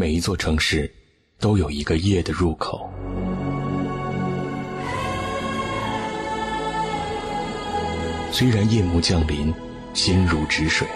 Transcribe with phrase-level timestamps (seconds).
[0.00, 0.90] 每一座城市
[1.38, 2.90] 都有一个夜的入口。
[8.32, 9.52] 虽然夜幕降临
[9.92, 10.88] 心如止水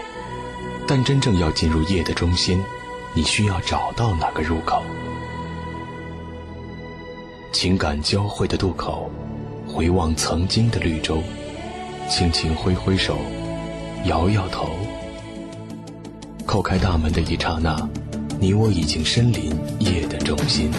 [0.88, 2.64] 但真正要进入夜的中心
[3.12, 4.82] 你需要找到那个入口？
[7.52, 9.10] 情感交汇的渡口
[9.68, 11.22] 回望曾经的绿洲
[12.08, 13.18] 轻轻挥挥手
[14.06, 14.70] 摇摇头。
[16.46, 17.76] 叩开大门的一刹那
[18.44, 20.70] 你我已经身临夜的中心。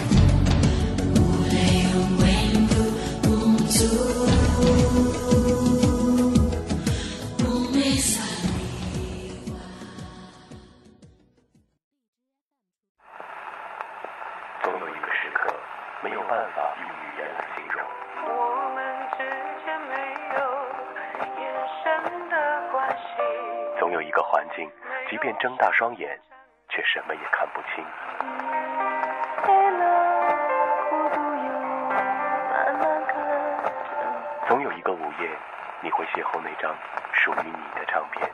[37.96, 38.25] help you.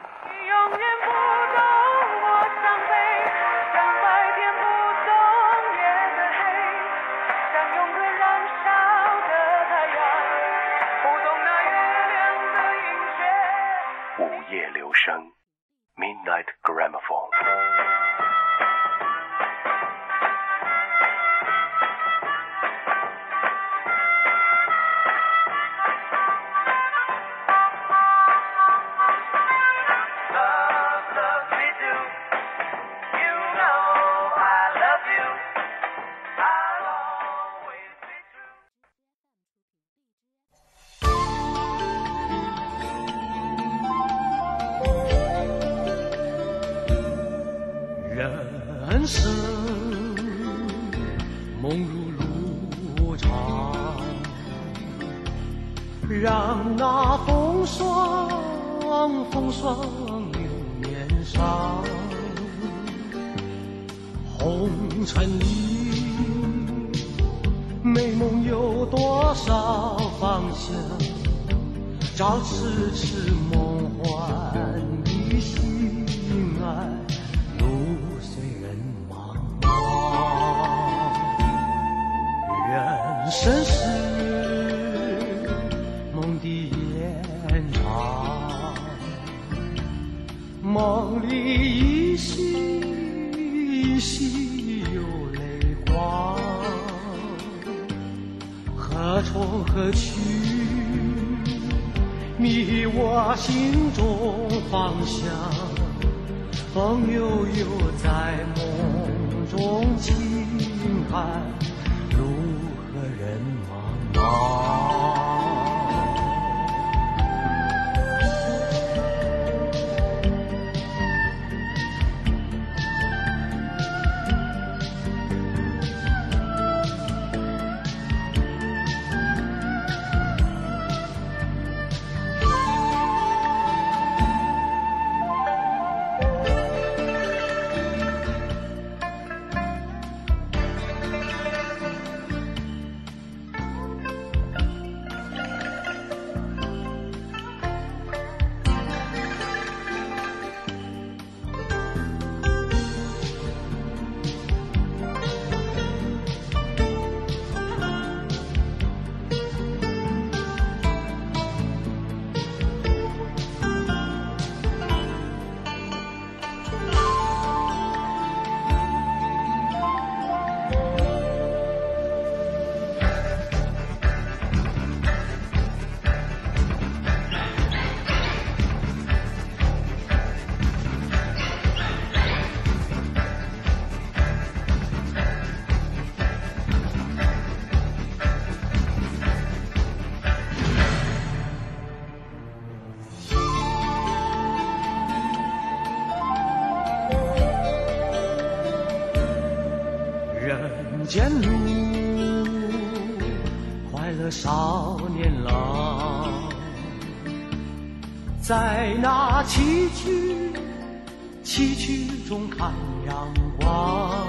[212.32, 212.72] 中看
[213.06, 214.26] 阳光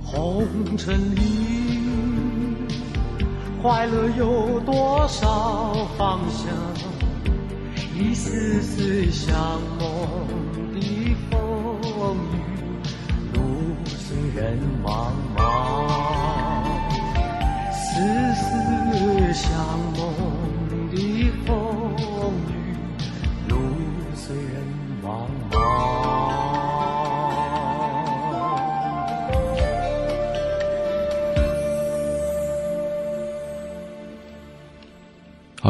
[0.00, 1.80] 红尘里
[3.60, 6.54] 快乐有多少方向
[7.98, 9.60] 一丝丝向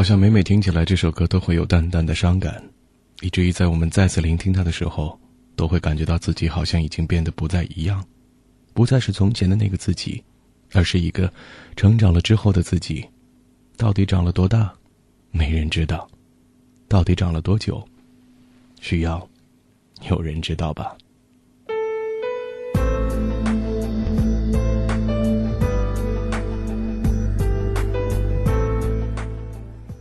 [0.03, 2.61] 好像每每听起来这首歌都会有淡淡的伤感，
[3.21, 5.17] 以至于在我们再次聆听它的时候，
[5.55, 8.05] 都会感觉到自己好像已经变得不再一样，
[8.73, 10.21] 不再是从前的那个自己，
[10.73, 11.31] 而是一个
[11.77, 13.07] 成长了之后的自己。
[13.77, 14.73] 到底长了多大，
[15.31, 16.05] 没人知道；
[16.89, 17.81] 到底长了多久，
[18.81, 19.25] 需要
[20.09, 20.97] 有人知道吧。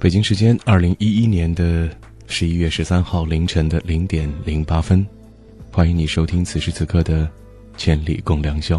[0.03, 1.89] 北京时间二零一一年的
[2.27, 5.07] 十一月十三号凌晨的零点零八分，
[5.71, 7.25] 欢迎你收听此时此刻的
[7.77, 8.79] 《千里共良宵》。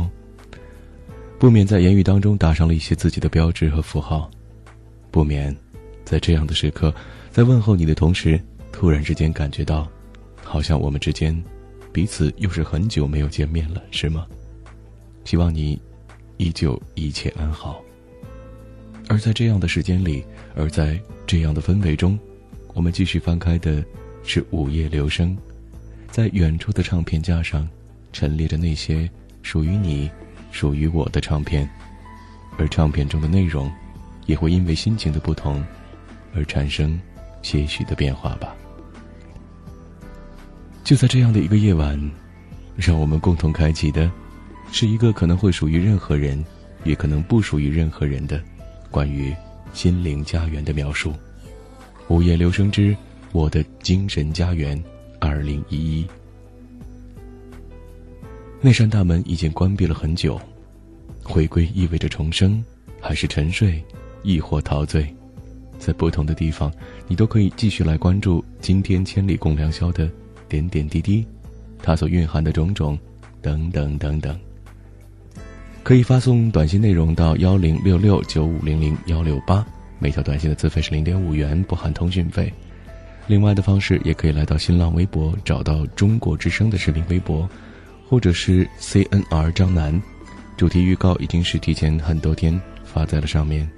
[1.40, 4.30] 不免在言语当中打上了一些自己的标志和符号，
[5.12, 5.56] 不免
[6.04, 6.94] 在这样的时刻，
[7.32, 8.38] 在问候你的同时，
[8.74, 9.90] 突然之间感觉到，
[10.44, 11.34] 好像我们之间
[11.94, 14.28] 彼此又是很久没有见面了，是吗？
[15.24, 15.82] 希望你
[16.36, 17.82] 依旧一切安好。
[19.08, 22.18] 而在这样的时间里，而在这样的氛围中，
[22.74, 23.84] 我们继续翻开的
[24.24, 25.38] 是午夜留声，
[26.12, 27.68] 在远处的唱片架上，
[28.12, 29.10] 陈列着那些
[29.42, 30.10] 属于你、
[30.52, 31.68] 属于我的唱片，
[32.58, 33.72] 而唱片中的内容，
[34.26, 35.64] 也会因为心情的不同，
[36.36, 37.00] 而产生
[37.42, 38.56] 些许的变化吧。
[40.84, 42.00] 就在这样的一个夜晚，
[42.76, 44.12] 让我们共同开启的，
[44.72, 46.44] 是一个可能会属于任何人，
[46.84, 48.40] 也可能不属于任何人的，
[48.92, 49.34] 关于。
[49.74, 51.12] 心灵家园的描述，
[52.08, 52.96] 《午夜留声之
[53.32, 54.78] 我的精神家园》
[55.20, 56.08] 二零一一。
[58.62, 60.40] 那扇大门已经关闭了很久，
[61.24, 62.64] 回归意味着重生，
[63.02, 63.84] 还是沉睡，
[64.22, 65.14] 亦或陶醉？
[65.80, 66.72] 在不同的地方，
[67.08, 70.10] 你都可以继续来关注今天千里共良宵的
[70.48, 71.26] 点点滴滴，
[71.82, 72.98] 它所蕴含的种种，
[73.42, 74.40] 等等等等。
[75.84, 79.66] 可以发送短信内容到幺零六六九五零零幺六八，
[80.00, 82.52] 每条短信的资费是零点五元，不含通讯费。
[83.28, 87.48] 另外的方式也可以来到新浪微博，找到中国之声的视频微博，
[88.08, 90.02] 或者是 CNR 张楠，
[90.56, 93.70] 主题预告已经是提前很多天发在了上面。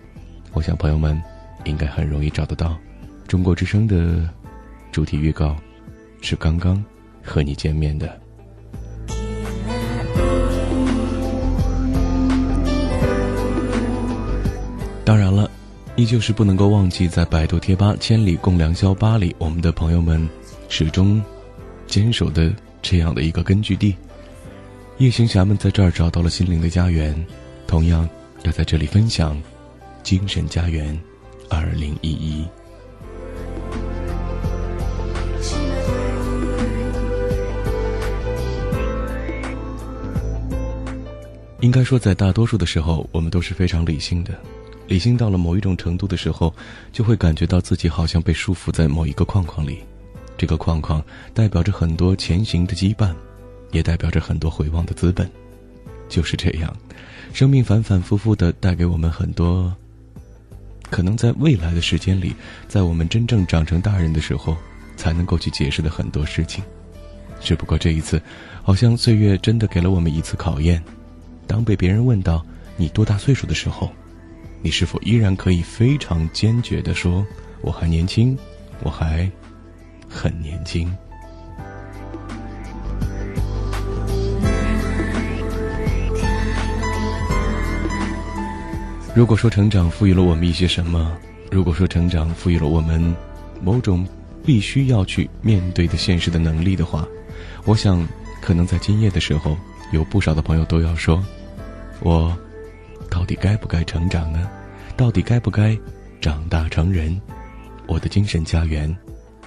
[0.53, 1.19] 我想朋友们
[1.63, 2.77] 应该很容易找得到，
[3.27, 4.29] 中国之声的
[4.91, 5.55] 主题预告
[6.21, 6.83] 是刚刚
[7.23, 8.24] 和你见面的。
[15.05, 15.49] 当然了，
[15.95, 20.27] 依旧是不能够忘记在百度贴吧“千里共良宵吧”里，我们的朋友们
[20.67, 21.23] 始终
[21.85, 23.95] 坚守的这样的一个根据地。
[24.97, 27.15] 夜行侠们在这儿找到了心灵的家园，
[27.67, 28.09] 同样
[28.41, 29.39] 要在这里分享
[30.01, 30.99] 精神家园
[31.49, 32.47] 二零一一。
[41.61, 44.33] 应该说，在大多数的时候，我们都是非常理性的。
[44.87, 46.53] 理性到了某一种程度的时候，
[46.91, 49.79] 就会感觉到自己好像被束缚在某一个框框里，
[50.37, 51.03] 这个框框
[51.33, 53.13] 代表着很多前行的羁绊，
[53.71, 55.29] 也代表着很多回望的资本。
[56.07, 56.71] 就是这样，
[57.33, 59.75] 生命反反复复的带给我们很多，
[60.91, 62.35] 可能在未来的时间里，
[62.67, 64.55] 在我们真正长成大人的时候，
[64.95, 66.63] 才能够去解释的很多事情。
[67.41, 68.21] 只不过这一次，
[68.61, 70.81] 好像岁月真的给了我们一次考验。
[71.47, 72.45] 当被别人问到
[72.77, 73.91] 你多大岁数的时候，
[74.61, 77.25] 你是否依然可以非常坚决的说
[77.61, 78.35] ：“我还年轻，
[78.81, 79.29] 我还
[80.09, 80.91] 很年轻。”
[89.15, 91.15] 如果说成长赋予了我们一些什么，
[91.51, 93.15] 如果说成长赋予了我们
[93.61, 94.05] 某种
[94.43, 97.07] 必须要去面对的现实的能力的话，
[97.65, 98.05] 我想，
[98.41, 99.55] 可能在今夜的时候，
[99.91, 101.23] 有不少的朋友都要说
[102.01, 102.35] ：“我。”
[103.15, 104.51] 到底该不该成长呢？
[104.97, 105.79] 到底该不该
[106.19, 107.17] 长大成人？
[107.87, 108.93] 我的精神家园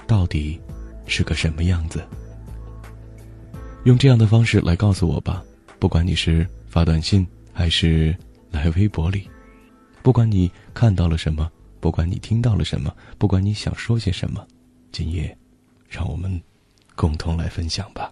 [0.07, 0.59] 到底
[1.05, 2.03] 是个什么样子？
[3.83, 5.43] 用这样的方式来告诉我吧。
[5.77, 8.17] 不管你是发短信还是
[8.49, 9.29] 来微博里，
[10.01, 11.47] 不管你看到了什么，
[11.79, 14.43] 不管你听到了什么，不管你想说些什么，
[14.91, 15.37] 今夜，
[15.87, 16.41] 让我们
[16.95, 18.11] 共同来分享吧。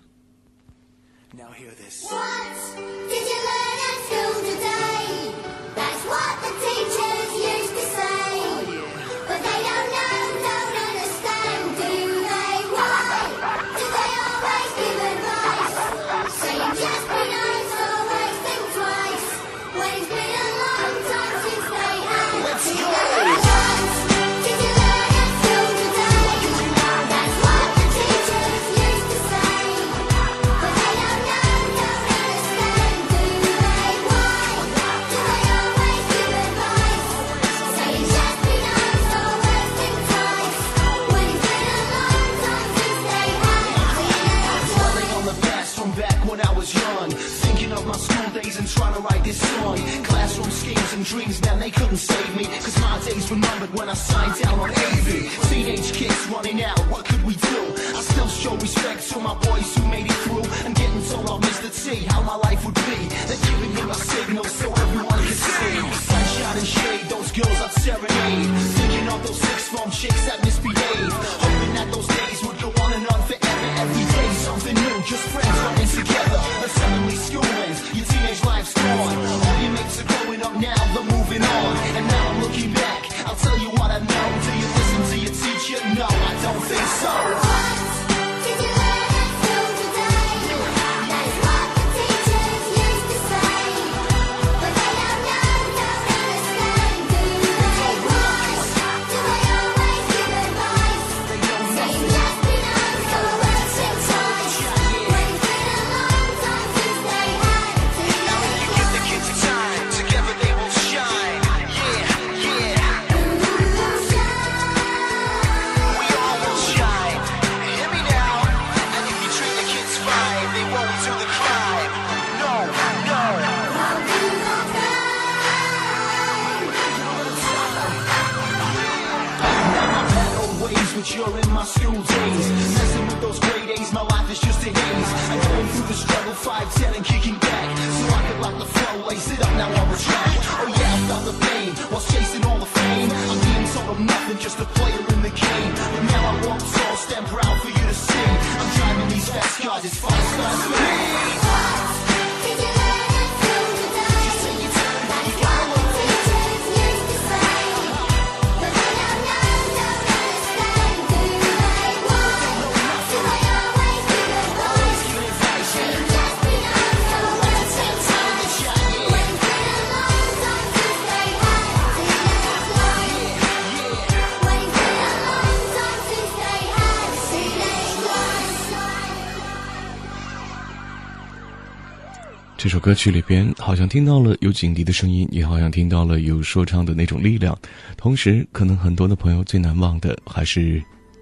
[182.79, 187.57] 歌曲里边，好像听到了有警笛的声音，也好像听到了有说唱的那种力量。
[187.95, 190.81] 同时，可能很多的朋友最难忘的还是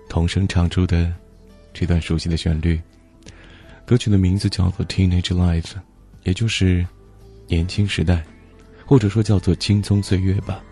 [0.10, 1.12] 童声唱出的
[1.74, 2.80] 这段熟悉的旋律。
[3.86, 5.62] 歌曲的名字叫做《Teenage Life》，
[6.24, 6.86] 也就是
[7.48, 8.24] 年轻时代，
[8.86, 10.64] 或者说叫做青葱岁月吧。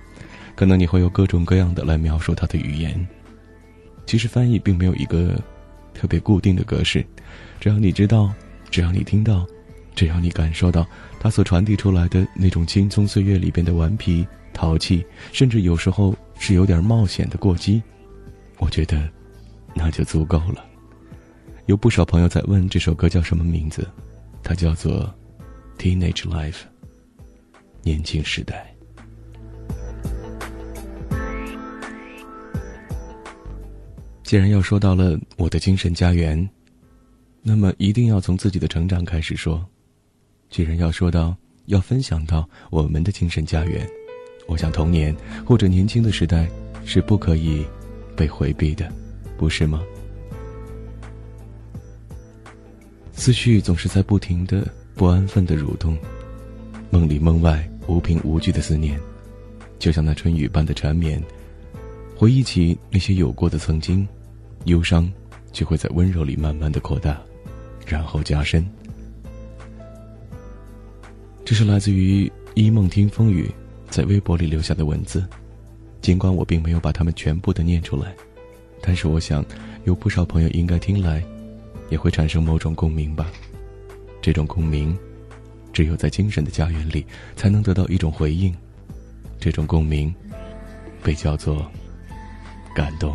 [0.56, 3.08] 可能你会有各种各样的来描述它的语言。
[4.06, 5.40] 其实翻译并没有一个
[5.94, 7.06] 特别固定的格式，
[7.60, 8.34] 只要你知道，
[8.70, 9.46] 只要你听到。
[9.96, 10.88] 只要你感受到
[11.20, 17.82] 它所传递出来的那种青葱岁月里边的顽皮、淘气，甚至有时候是有点冒险的过激，
[18.58, 19.10] 我觉得
[19.76, 20.66] 那就足够了。
[21.68, 23.88] 有不少朋友在问这首歌叫什么名字，
[24.44, 25.14] 它叫做
[25.82, 26.52] 《Teenage Life》，
[27.84, 28.70] 年轻时代。
[34.24, 36.50] 既然要说到了我的精神家园，
[37.44, 39.64] 那么一定要从自己的成长开始说。
[40.54, 43.90] 既然要说到要分享到我们的精神家园，
[44.46, 46.48] 我想童年或者年轻的时代
[46.86, 47.66] 是不可以
[48.16, 48.88] 被回避的，
[49.36, 49.82] 不是吗？
[53.14, 55.98] 思绪总是在不停的、不安分的蠕动，
[56.92, 59.00] 梦里梦外无凭无据的思念，
[59.80, 61.20] 就像那春雨般的缠绵。
[62.16, 64.08] 回忆起那些有过的曾经，
[64.66, 65.12] 忧伤
[65.52, 67.20] 就会在温柔里慢慢的扩大，
[67.88, 68.64] 然后加深。
[71.46, 73.52] 这是来自于一梦听风雨
[73.90, 75.26] 在微博里留下的文字，
[76.02, 78.16] 尽管我并没有把它们全部的念出来，
[78.82, 79.44] 但是我想
[79.84, 81.22] 有不少朋友应该听来，
[81.90, 83.30] 也会产生某种共鸣吧。
[84.22, 84.98] 这种共鸣，
[85.74, 88.56] 只有在精神的家园里才能得到一种回应。
[89.38, 90.16] 这种共鸣，
[91.04, 91.70] 被叫做
[92.74, 93.14] 感动。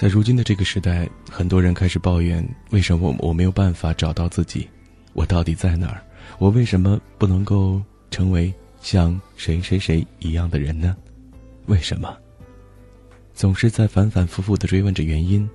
[0.00, 4.66] 在如今的这个时代，很多人开始抱怨：为什么我没有办法找到自己？
[5.12, 6.02] 我到底在哪儿？
[6.38, 10.96] 我为什么不能够成为像谁谁谁一样的人呢？
[11.66, 12.16] 为什么？
[13.34, 15.46] 总是在反反复复的追问着原因，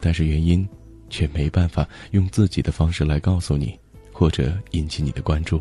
[0.00, 0.68] 但是原因
[1.08, 3.74] 却没办法用自己的方式来告诉你，
[4.12, 5.58] 或者引起你的关注。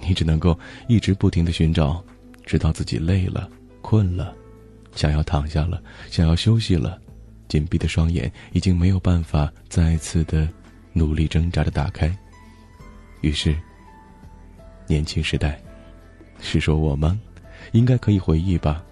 [0.00, 0.58] 你只能够
[0.88, 2.04] 一直不停的寻找，
[2.44, 3.48] 直到自己累了、
[3.80, 4.34] 困了，
[4.96, 5.80] 想要躺下了，
[6.10, 7.00] 想要休息了。
[7.54, 10.48] 紧闭的双眼已经没有办法再次的
[10.92, 12.12] 努力挣扎的打开。
[13.20, 13.54] 于是，
[14.88, 15.62] 年轻时代，
[16.40, 17.16] 是说我吗？
[17.70, 18.82] 应该可以回忆吧。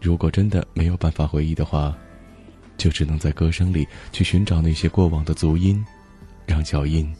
[0.00, 1.96] 如果真的没有办法回忆的话，
[2.76, 5.84] 就只能在歌声里去寻找那些过往的足音，
[6.46, 7.14] 让脚印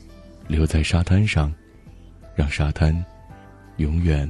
[0.48, 1.54] 留在沙滩上，
[2.34, 2.92] 让沙滩
[3.76, 4.28] 永远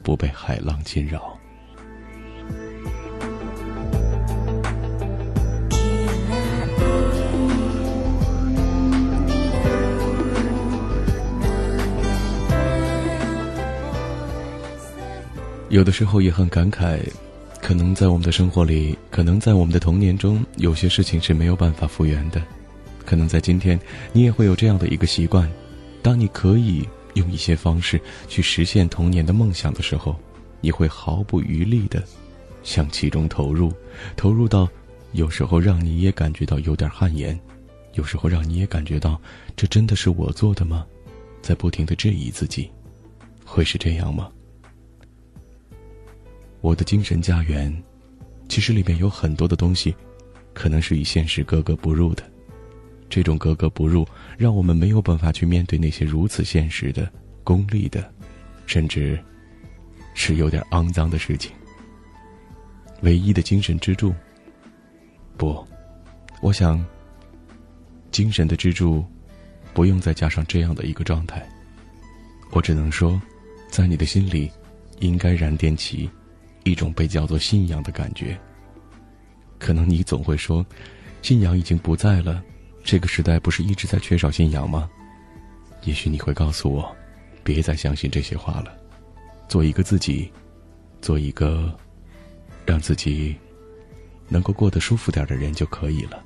[0.00, 1.36] 不被海浪侵扰。
[15.72, 17.00] 有的时候也很感慨，
[17.62, 22.42] 可能在我们的生活里，可能在我们的童年中，有些事情是没有办法复原的。
[23.06, 23.80] 可能在今天，
[24.12, 25.50] 你也会有这样的一个习惯：
[26.02, 27.98] 当你可以用一些方式
[28.28, 30.14] 去实现童年的梦想的时候，
[30.60, 32.04] 你会毫不余力的
[32.62, 33.72] 向其中投入，
[34.14, 34.68] 投入到
[35.12, 37.40] 有时候让你也感觉到有点汗颜，
[37.94, 39.18] 有时候让你也感觉到
[39.56, 40.84] 这真的是我做的吗？
[41.40, 42.70] 在不停的质疑自己，
[43.42, 44.28] 会是这样吗？
[46.62, 47.76] 我的精神家园，
[48.48, 49.92] 其实里面有很多的东西，
[50.54, 52.22] 可能是与现实格格不入的。
[53.10, 54.06] 这种格格不入，
[54.38, 57.10] 让我们没有办法去面对那些如此现实的、
[57.42, 58.08] 功利的，
[58.64, 59.18] 甚至
[60.14, 61.50] 是有点肮脏的事情。
[63.00, 64.14] 唯一的精神支柱，
[65.36, 65.66] 不，
[66.40, 66.82] 我想，
[68.12, 69.04] 精神的支柱，
[69.74, 71.44] 不用再加上这样的一个状态。
[72.52, 73.20] 我只能说，
[73.68, 74.48] 在你的心里，
[75.00, 76.08] 应该燃点起。
[76.64, 78.38] 一种被叫做信仰的感觉。
[79.58, 80.64] 可能你总会说，
[81.22, 82.42] 信仰已经不在了，
[82.82, 84.90] 这个时代不是一直在缺少信仰吗？
[85.82, 86.96] 也许你会告诉我，
[87.44, 88.76] 别再相信这些话了，
[89.48, 90.30] 做一个自己，
[91.00, 91.72] 做一个
[92.66, 93.36] 让自己
[94.28, 96.22] 能够过得舒服点的人就可以了，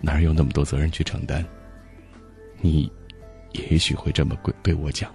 [0.00, 1.44] 哪有那么多责任去承担？
[2.60, 2.90] 你
[3.52, 5.10] 也许会这么对我讲，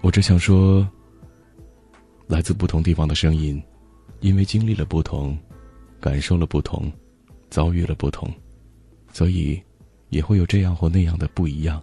[0.00, 0.88] 我只想说。
[2.30, 3.60] 来自不同地方的声音，
[4.20, 5.36] 因为经历了不同，
[6.00, 6.90] 感受了不同，
[7.50, 8.32] 遭遇了不同，
[9.12, 9.60] 所以
[10.10, 11.82] 也会有这样或那样的不一样。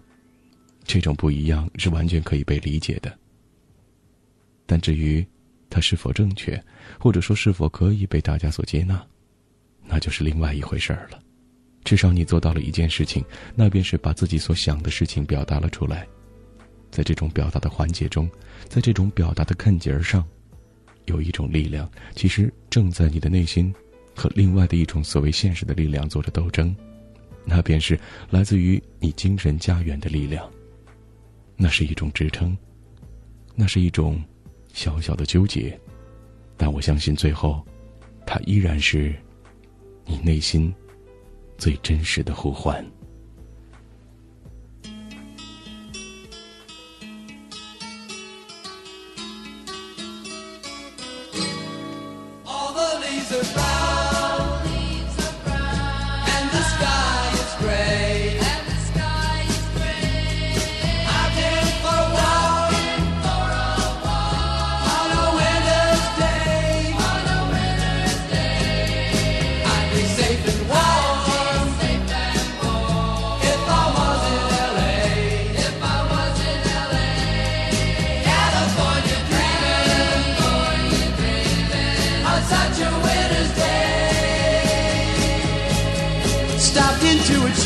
[0.85, 3.13] 这种不一样是完全可以被理解的。
[4.65, 5.25] 但至于
[5.69, 6.63] 它是否正确，
[6.97, 9.05] 或者说是否可以被大家所接纳，
[9.83, 11.19] 那就是另外一回事儿了。
[11.83, 13.21] 至少你做到了一件事情，
[13.53, 16.07] 那便是把自己所想的事情表达了出来。
[16.89, 18.29] 在这种表达的环节中，
[18.69, 20.25] 在这种表达的看节儿上。
[21.07, 23.73] 有一种力量，其实正在你的内心，
[24.15, 26.75] 和另外的一种所谓现实的力量做着斗争，
[27.43, 30.49] 那便是来自于你精神家园的力量。
[31.55, 32.55] 那是一种支撑，
[33.55, 34.23] 那是一种
[34.73, 35.79] 小小的纠结，
[36.55, 37.65] 但我相信最后，
[38.25, 39.15] 它依然是
[40.05, 40.73] 你内心
[41.57, 42.85] 最真实的呼唤。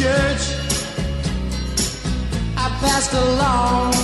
[0.01, 0.45] Church.
[2.57, 4.00] I passed along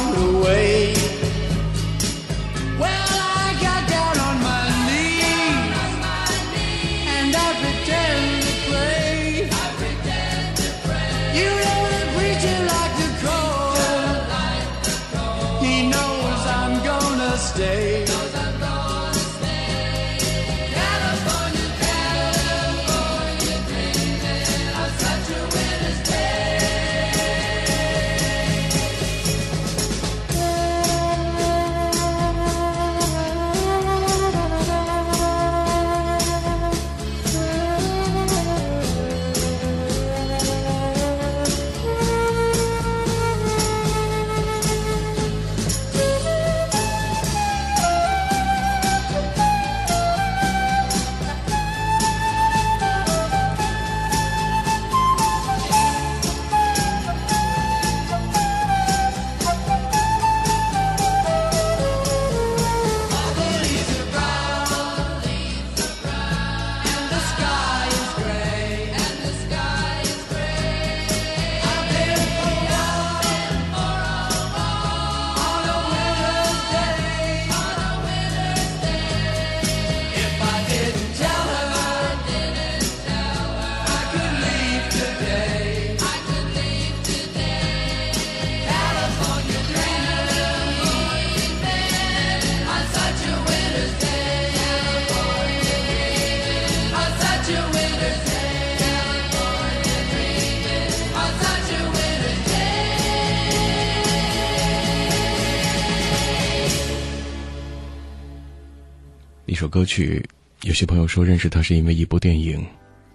[109.78, 110.28] 歌曲，
[110.64, 112.66] 有些朋友说认识它是因为一部电影，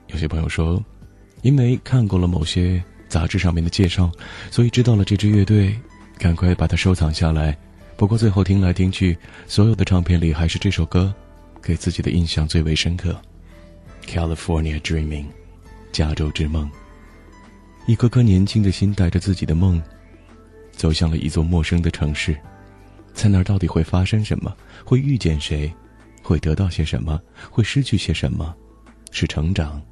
[0.06, 0.80] 有些朋友说，
[1.42, 4.12] 因为看过了某些杂志上面的介绍，
[4.48, 5.76] 所以知道了这支乐队，
[6.18, 7.58] 赶快把它收藏下来。
[7.96, 11.12] 不过最后听来听去，所有的唱片里还是这首歌，
[11.60, 13.20] 给自己的印象最为深刻。
[14.06, 15.26] California Dreaming，
[15.90, 16.70] 加州之梦。
[17.88, 19.82] 一颗颗年轻的心带着自己的梦，
[20.70, 22.38] 走向了一座陌生的城市，
[23.12, 24.56] 在那儿到底会发生什么？
[24.84, 25.68] 会遇见谁？
[26.22, 27.20] 会得到些什么？
[27.50, 28.54] 会失去些什么？
[29.10, 29.82] 是成长，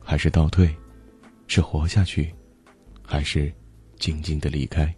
[0.00, 0.74] 还是倒退？
[1.46, 2.32] 是活下去，
[3.02, 3.52] 还是
[3.98, 4.94] 静静的离开？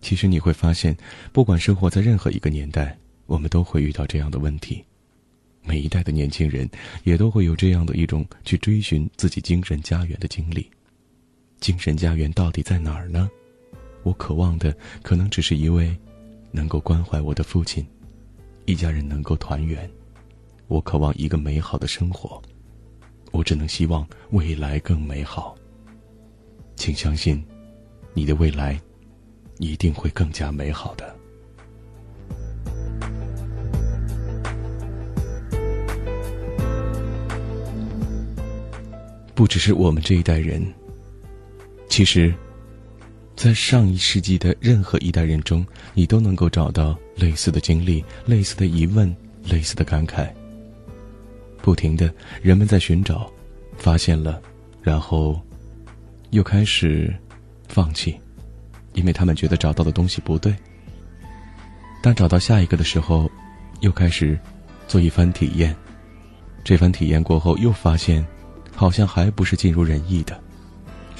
[0.00, 0.96] 其实你会发现，
[1.32, 4.84] 不管生活在任何一个年代，我们都会遇到这样的问题。
[5.62, 6.68] 每一代的年轻人
[7.04, 10.68] 也都会有这样的一种去追寻自己精神家园的经历。
[11.60, 13.30] 精神家园到底在哪儿呢？
[14.02, 15.94] 我渴望的可能只是一位
[16.50, 17.86] 能够关怀我的父亲。
[18.66, 19.90] 一家人能够团圆，
[20.68, 22.40] 我渴望一个美好的生活，
[23.32, 25.56] 我只能希望未来更美好。
[26.76, 27.44] 请相信，
[28.14, 28.80] 你的未来
[29.58, 31.16] 一定会更加美好的。
[39.34, 40.62] 不只是我们这一代人，
[41.88, 42.32] 其实，
[43.40, 50.28] 在上一世纪的任何一代人中，你都能够找到类似的经历、类似的疑问、类似的感慨。
[51.62, 53.32] 不停的，人们在寻找，
[53.78, 54.38] 发现了，
[54.82, 55.40] 然后
[56.32, 57.16] 又开始
[57.66, 58.20] 放弃，
[58.92, 60.54] 因为他们觉得找到的东西不对。
[62.02, 63.30] 当找到下一个的时候，
[63.80, 64.38] 又开始
[64.86, 65.74] 做一番体验，
[66.62, 68.22] 这番体验过后，又发现。
[68.76, 70.38] 好像还不是尽如人意的，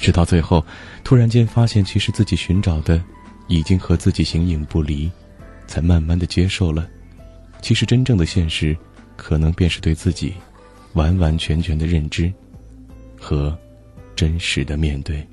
[0.01, 0.65] 直到最后，
[1.03, 3.01] 突然间发现，其实自己寻找的，
[3.47, 5.09] 已经和自己形影不离，
[5.67, 6.89] 才慢慢的接受了。
[7.61, 8.75] 其实真正的现实，
[9.15, 10.33] 可能便是对自己，
[10.93, 12.33] 完完全全的认知，
[13.19, 13.55] 和
[14.15, 15.25] 真实的面对。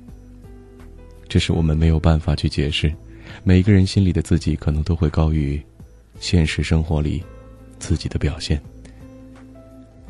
[1.27, 2.93] 这是我们没有办法去解释，
[3.43, 5.59] 每个人心里的自己，可能都会高于
[6.19, 7.23] 现实生活里
[7.79, 8.61] 自己的表现。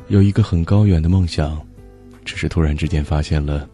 [0.08, 1.58] 有一个很高远的梦想。
[2.22, 3.68] 只是突然之间发现了，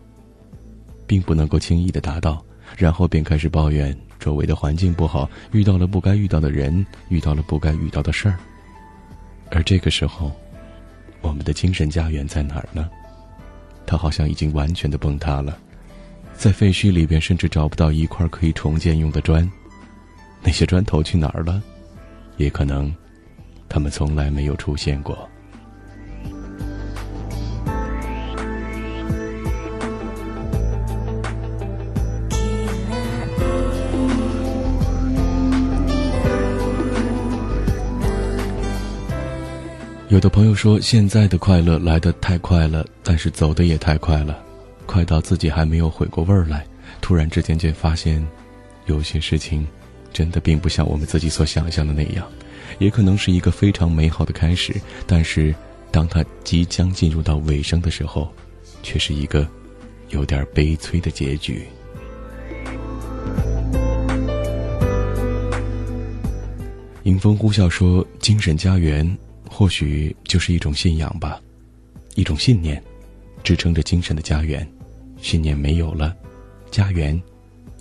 [1.07, 2.45] 并不能够轻易的达到，
[2.77, 8.39] 然后便开始抱怨周围的环境不好，遇到了不该遇到的人，遇到了不该遇到的事儿。
[9.51, 10.33] 而这个时候，
[11.21, 12.91] 我们的精神家园在哪儿呢？
[13.87, 15.57] 它好像已经完全的崩塌了，
[16.35, 19.49] 在废墟里边甚至找不到一块可以重建用的砖，
[20.43, 21.63] 那些砖头去哪儿了？
[22.37, 22.93] 也可能，
[23.69, 25.29] 他们从来没有出现过。
[40.09, 44.41] 有的朋友说，现在的快乐来得太快了，但是走的也太快了，
[44.87, 46.65] 快到自己还没有回过味儿来，
[47.01, 48.25] 突然之间就发现，
[48.87, 49.67] 有些事情，
[50.13, 52.25] 真的并不像我们自己所想象的那样，
[52.79, 54.73] 也可能是一个非常美好的开始，
[55.09, 55.53] 但是，
[55.91, 58.33] 当它即将进入到尾声的时候，
[58.85, 59.45] 却是一个
[60.11, 61.67] 有点悲催的结局。
[67.03, 69.05] 迎风呼啸说：“精神家园。”
[69.49, 71.41] 或许就是一种信仰吧，
[72.15, 72.83] 一种信念，
[73.43, 74.67] 支撑着精神的家园。
[75.23, 76.15] 信念没有了，
[76.71, 77.21] 家园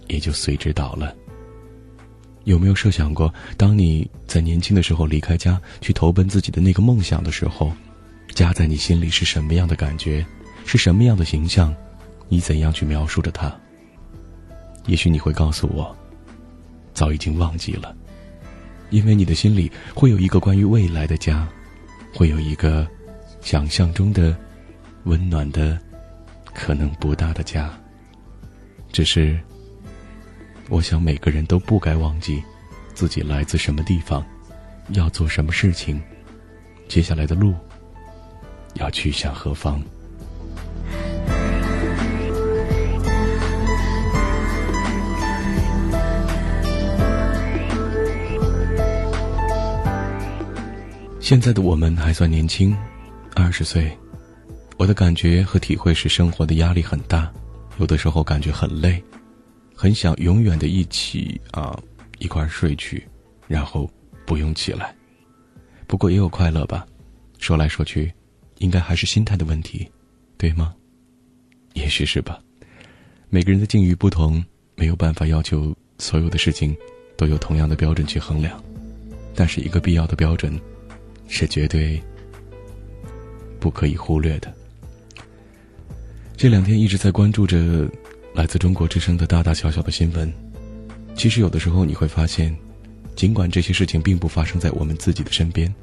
[0.08, 1.13] 也就随之倒了。
[2.45, 7.73] 有没有设想过，当你在年轻的时候离开家去投奔自己的那个梦想的时候，
[8.34, 10.25] 家在你心里是什么样的感觉，
[10.65, 11.75] 是什么样的形象？
[12.30, 13.54] 你怎样去描述着它？
[14.86, 15.95] 也许你会告诉我，
[16.93, 17.95] 早已经忘记了，
[18.89, 21.47] 因为你的心里会有一个关于未来的家。
[22.17, 22.87] 会有一个
[23.41, 24.33] 想象中的
[25.03, 25.77] 温暖的、
[26.53, 27.69] 可能不大的家。
[28.89, 29.37] 只是，
[30.69, 32.41] 我想每个人都不该忘记
[32.93, 34.25] 自己来自什么地方，
[34.91, 36.01] 要做什么事情，
[36.87, 37.53] 接下来的路
[38.75, 39.83] 要去向何方。
[51.25, 52.77] 现在的我们还算年轻，
[53.33, 53.91] 二十岁，
[54.77, 57.33] 我的感觉和体会是生活的压力很大，
[57.79, 59.03] 有的时候感觉很累，
[59.73, 61.75] 很想永远的一起啊
[62.19, 63.03] 一块睡去，
[63.47, 63.89] 然后
[64.23, 64.93] 不用起来。
[65.88, 66.85] 不过也有快乐吧，
[67.39, 68.13] 说来说去，
[68.59, 69.91] 应该还是心态的问题，
[70.38, 70.75] 对吗？
[71.73, 72.39] 也许是吧。
[73.31, 76.77] 每个人的境遇不同，没有办法要求所有的事情
[77.17, 78.63] 都有同样的标准去衡量，
[79.33, 80.55] 但是一个必要的标准。
[81.27, 82.01] 是绝对
[83.59, 84.53] 不可以忽略的。
[86.38, 87.89] 这两天一直在关注着
[88.33, 90.31] 来自中国之声的大大小小的新闻。
[91.15, 92.55] 其实有的时候你会发现，
[93.15, 95.73] 尽管这些事情并不发生在我们自己的身边，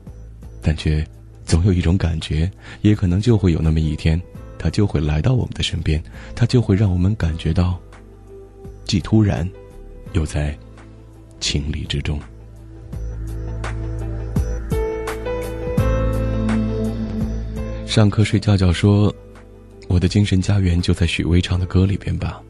[0.60, 1.02] 但却
[1.44, 2.50] 总有一种感觉，
[2.82, 4.20] 也可能就会有那么一天，
[4.58, 6.02] 它就会来到我们的身边，
[6.36, 7.80] 它就会让我们感觉到，
[8.84, 9.48] 既突然，
[10.12, 10.56] 又在
[11.40, 12.20] 情理之中。
[17.92, 19.14] 上课睡觉觉说
[19.86, 22.42] ：“我的精神家园就在许巍唱的歌里边吧。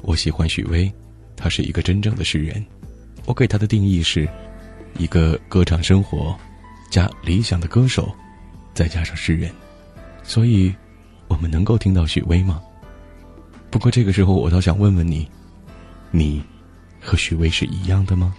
[0.00, 0.90] 我喜欢许巍，
[1.36, 2.64] 他是一个真正的诗人。
[3.26, 4.26] 我给他的定义是，
[4.96, 6.34] 一个歌唱生活，
[6.90, 8.10] 加理想的歌手，
[8.72, 9.50] 再加上诗人。
[10.22, 10.74] 所以，
[11.28, 12.62] 我们能够听到许巍吗？
[13.70, 15.28] 不过这个时候，我倒想问问你，
[16.10, 16.42] 你
[17.02, 18.34] 和许巍是一样的吗？”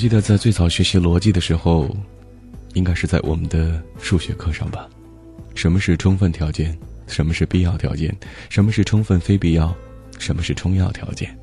[0.00, 1.94] 记得在最早学习逻辑的时候，
[2.72, 4.88] 应该是在我们的数学课上吧。
[5.54, 6.74] 什么是充分条件？
[7.06, 8.16] 什么是必要条件？
[8.48, 9.76] 什么是充分非必要？
[10.18, 11.38] 什么是充要条件？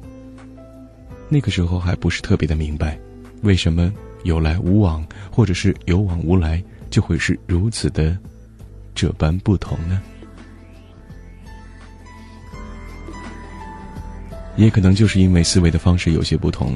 [1.30, 3.00] 那个时候还不是特别的明白，
[3.44, 3.94] 为什么
[4.24, 8.18] 有来无往，或者是有往无来，就会是如此的
[8.96, 10.02] 这般不同呢？
[14.56, 16.76] 也可能就是因为思维的方式有些不同。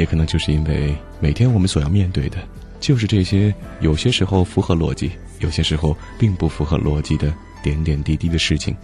[0.00, 2.38] 也可能就是因为每天我们所要面对的，
[2.80, 5.10] 就是这些有些时候符合逻辑，
[5.40, 7.30] 有些时候并不符合逻辑的
[7.62, 8.74] 点点滴滴的事情，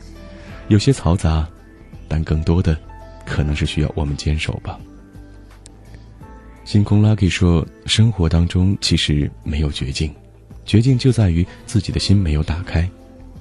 [0.68, 1.48] 有些嘈杂，
[2.06, 2.78] 但更多的
[3.24, 4.78] 可能是需要我们坚守吧。
[6.66, 10.14] 星空 Lucky 说：“生活当中其实没有绝境，
[10.66, 12.86] 绝境就在于自己的心没有打开。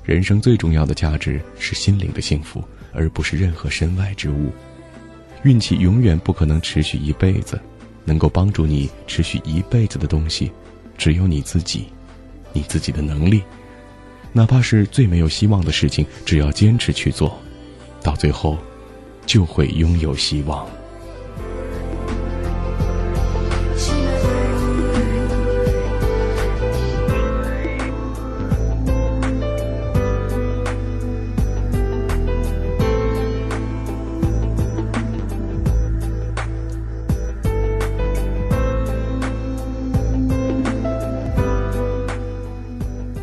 [0.06, 4.50] 人生最重要的价值是心灵的幸福，而不是任何身外之物。”
[5.46, 7.62] 运气永远不可能持续一辈子，
[8.04, 10.52] 能够帮助你持续一辈子的东西，
[10.98, 11.86] 只有你自己，
[12.52, 13.44] 你自己的能力。
[14.34, 17.40] 哪怕是最没有希望的事情，只要坚持去做，
[18.02, 18.58] 到最后，
[19.28, 20.68] 就会拥有希望。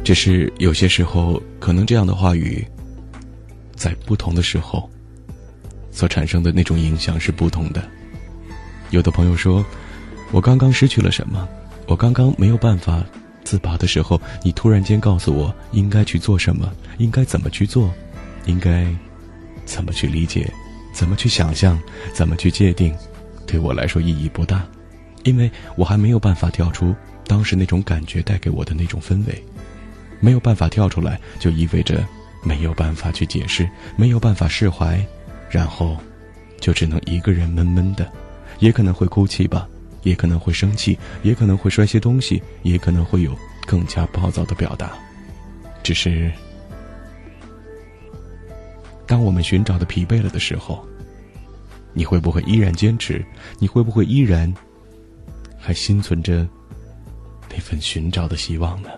[0.05, 2.67] 只是有些时候，可能这样的话语，
[3.77, 4.91] 在不同的时候，
[5.93, 7.83] 所产生的那种影响是不同的。
[8.91, 9.65] 有的朋友说
[10.33, 11.49] ：“我刚刚失去了什么？
[11.87, 13.05] 我刚刚没有办法
[13.45, 17.93] 自拔的时候，你突然间告诉我应该去做什么，应该怎么去做，
[18.47, 18.87] 应该
[19.65, 20.53] 怎么去理解，
[20.93, 21.79] 怎么去想象，
[22.13, 22.93] 怎么去界定，
[23.47, 24.67] 对我来说意义不大，
[25.23, 26.93] 因为我还没有办法跳出
[27.27, 29.43] 当时那种感觉带给我的那种氛围。”
[30.23, 32.07] 没有办法跳出来，就意味着
[32.45, 35.05] 没有办法去解释，没有办法释怀，
[35.51, 35.97] 然后
[36.61, 38.11] 就只能一个人闷闷的，
[38.61, 39.69] 也可能会哭泣吧，
[40.05, 44.93] 也可能会生气，也可能会摔些东西，也可能会有更加暴躁的表达。
[45.83, 46.31] 只是，
[49.05, 50.87] 当我们寻找的疲惫了的时候，
[51.93, 53.25] 你会不会依然坚持？
[53.59, 54.53] 你会不会依然
[55.59, 56.47] 还心存着
[57.51, 58.89] 那份寻找的希望呢？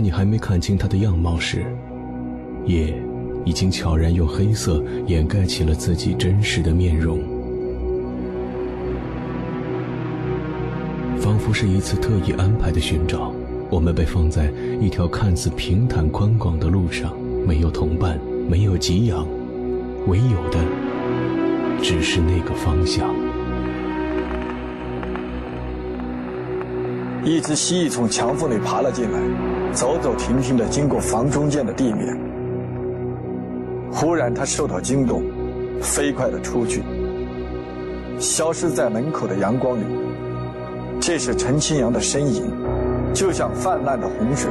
[0.00, 1.62] 在你还没看清他的样貌时，
[2.64, 2.94] 夜
[3.44, 7.18] 已经悄然用黑色掩盖起了自己真实的面容。
[11.18, 13.30] 仿佛是一次特意安排的寻找，
[13.68, 17.12] 我们被放在一条看似平坦宽广的路上，
[17.46, 19.28] 没有同伴，没有给养，
[20.06, 20.58] 唯有的
[21.82, 23.06] 只是那个方向。
[27.22, 29.20] 一只蜥蜴从墙缝里爬了进来，
[29.72, 32.18] 走走停停地经过房中间的地面。
[33.92, 35.22] 忽然，他受到惊动，
[35.80, 36.82] 飞快地出去，
[38.18, 39.84] 消失在门口的阳光里。
[41.00, 42.44] 这是陈清扬的身影，
[43.12, 44.50] 就像泛滥的洪水，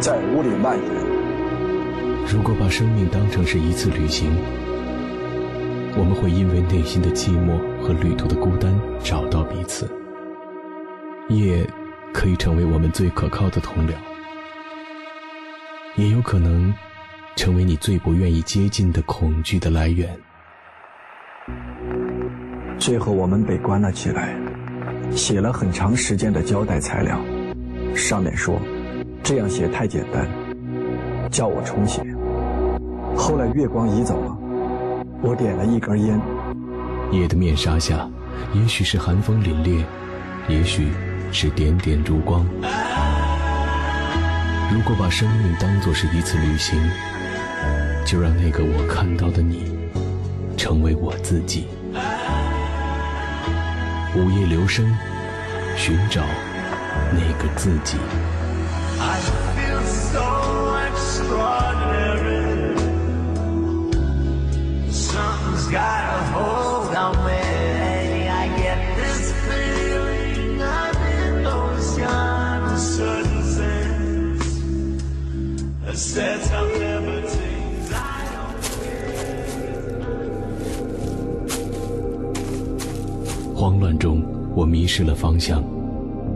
[0.00, 0.86] 在屋里蔓延。
[2.26, 4.34] 如果把生命当成是一次旅行，
[5.96, 9.86] 我们会因为内心的寂寞和旅途的孤单找到彼此。
[11.28, 11.64] 夜
[12.12, 13.92] 可以成为我们最可靠的同僚，
[15.96, 16.74] 也有可能
[17.36, 20.08] 成为你最不愿意接近的恐惧的来源。
[22.78, 24.36] 最后，我们被关了起来，
[25.12, 27.20] 写了很长时间的交代材料，
[27.94, 28.60] 上面说
[29.22, 30.28] 这样写太简单，
[31.30, 32.02] 叫我重写。
[33.16, 34.36] 后来月光移走了，
[35.22, 36.20] 我点了一根烟，
[37.12, 38.10] 夜的面纱下，
[38.52, 39.84] 也许是寒风凛冽，
[40.48, 40.88] 也许
[41.30, 42.44] 是点点烛光。
[44.72, 46.78] 如果把生命当作是一次旅行，
[48.04, 49.72] 就让那个我看到的你，
[50.56, 51.68] 成为我自己。
[54.16, 54.84] 午夜留声，
[55.76, 56.22] 寻找
[57.12, 57.98] 那个自己。
[59.00, 59.20] I
[59.56, 62.33] feel so extraordinary.
[83.52, 84.22] 慌乱中，
[84.54, 85.64] 我迷失了方向，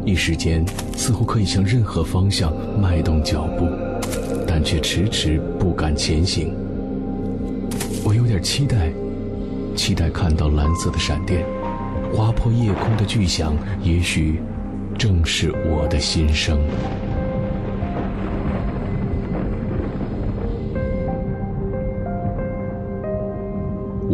[0.04, 0.64] 一时间
[0.96, 3.68] 似乎可以向任何方向迈动脚步，
[4.48, 6.52] 但却迟迟不敢前行。
[8.04, 8.90] 我有点期待，
[9.76, 11.46] 期待看到蓝色的闪电，
[12.12, 14.40] 划破夜空的巨响，也许
[14.98, 16.58] 正是我的心声。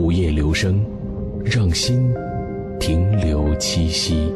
[0.04, 0.84] 午夜留声，
[1.42, 2.12] 让心
[2.78, 4.30] 停留栖息。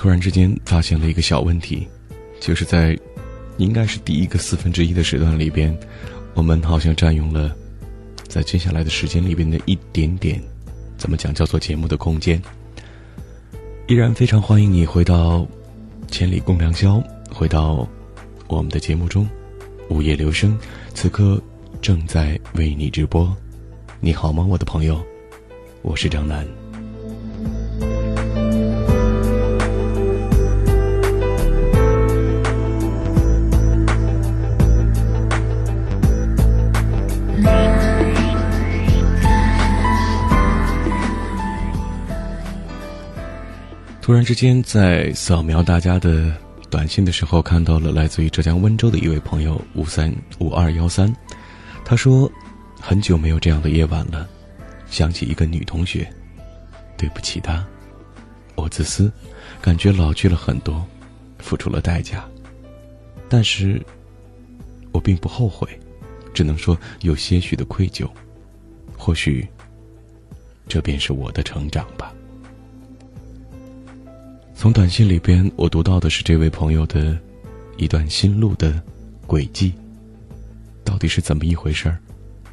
[0.00, 1.86] 突然之间发现了一个小问题，
[2.40, 2.98] 就是在
[3.58, 5.78] 应该是第一个四分之一的时段里边，
[6.32, 7.54] 我们好像占用了
[8.26, 10.42] 在接下来的时间里边的一点点，
[10.96, 12.40] 怎么讲叫做节目的空间。
[13.88, 15.46] 依然非常欢迎你回到
[16.10, 16.98] 千里共良宵，
[17.30, 17.86] 回到
[18.46, 19.28] 我们的节目中，
[19.90, 20.58] 午夜留声，
[20.94, 21.38] 此刻
[21.82, 23.36] 正在为你直播。
[24.00, 24.98] 你好吗，我的朋友？
[25.82, 26.59] 我是张楠。
[44.10, 46.36] 突然之间，在扫描大家的
[46.68, 51.14] 短信的时候，看到了来自于浙江温州的一位朋友五三五二幺三，
[51.84, 52.28] 他说
[52.82, 54.28] ：“很久没有这样的夜晚了，
[54.90, 56.12] 想起一个女同学，
[56.96, 57.64] 对不起她，
[58.56, 59.12] 我自私，
[59.62, 60.84] 感觉老去了很多，
[61.38, 62.28] 付出了代价，
[63.28, 63.80] 但是
[64.90, 65.68] 我并不后悔，
[66.34, 68.10] 只能说有些许的愧疚，
[68.98, 69.46] 或许
[70.66, 72.12] 这便是我的成长吧。”
[74.60, 77.18] 从短信里边，我读到的是这位朋友的
[77.78, 78.78] 一段心路的
[79.26, 79.72] 轨迹，
[80.84, 81.98] 到底是怎么一回事儿？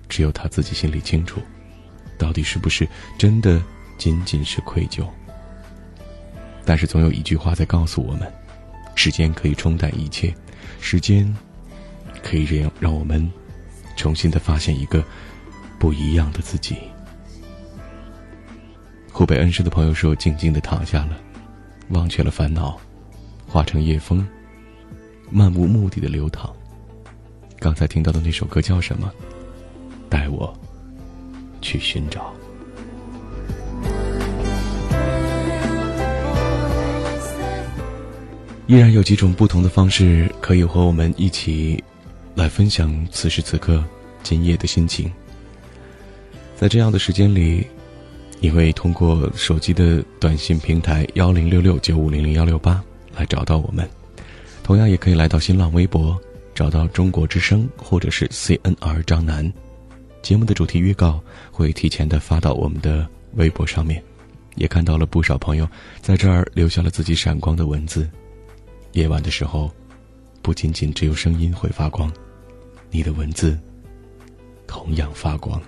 [0.08, 1.42] 只有他自己心里清楚。
[2.18, 2.88] 到底是不是
[3.18, 3.62] 真的
[3.98, 5.06] 仅仅是愧疚？
[6.64, 8.22] 但是总有一句话在告诉我们：
[8.96, 10.34] 时间可以冲淡一切，
[10.80, 11.36] 时间
[12.24, 13.30] 可以让让我们
[13.98, 15.04] 重新的发现一个
[15.78, 16.78] 不一样的自己。
[19.12, 21.20] 湖北恩施的朋友说：“静静的躺下了，
[21.90, 22.80] 忘却了烦恼，
[23.48, 24.28] 化成夜风，
[25.30, 26.54] 漫无目的的流淌。”
[27.60, 29.12] 刚才听到的那首歌叫什么？
[30.10, 30.54] 带我
[31.62, 32.34] 去寻找。
[38.68, 41.82] 依然有几种不同的方式可以和我们一起
[42.36, 43.84] 来分享此时此刻
[44.24, 45.12] 今夜的心情。
[46.56, 47.66] 在这样的时间里，
[48.40, 52.84] 你会通过手机的短信平台幺零六六九五零零幺六八
[53.16, 53.90] 来找到我们，
[54.64, 56.20] 同样也可以来到新浪微博
[56.54, 59.52] 找到中国之声或者是 CNR 张楠。
[60.22, 61.20] 节目的主题预告
[61.52, 64.02] 会提前的发到我们的微博上面，
[64.56, 65.68] 也看到了不少朋友
[66.02, 68.08] 在这儿留下了自己闪光的文字。
[68.92, 69.72] 夜晚的时候，
[70.42, 72.12] 不仅仅只有声音会发光，
[72.92, 73.58] 你的文字
[74.68, 75.62] 同样发光。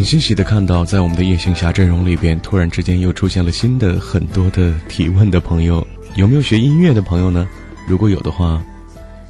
[0.00, 5.86] 很欣喜的看到，在我们的夜行侠阵容里边，突然之间又出现了新的很多的提问的朋友。
[6.14, 7.46] 有没有学音乐的朋友呢？
[7.86, 8.64] 如果有的话，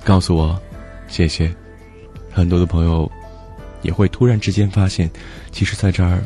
[0.05, 0.57] 告诉我，
[1.09, 1.53] 谢谢。
[2.31, 3.11] 很多的朋友
[3.83, 5.11] 也会突然之间发现，
[5.51, 6.23] 其实在这儿，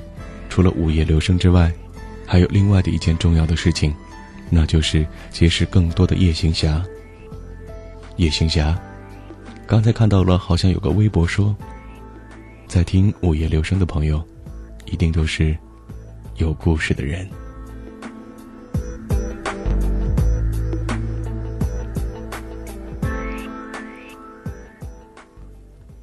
[0.50, 1.72] 除了午夜留声之外，
[2.26, 3.94] 还有另外的一件重要的事情，
[4.50, 6.84] 那就是结识更多的夜行侠。
[8.16, 8.78] 夜行侠，
[9.66, 11.56] 刚才看到了，好像有个微博说。
[12.66, 14.22] 在听午夜留声的朋友，
[14.86, 15.56] 一定都是
[16.36, 17.28] 有故事的人。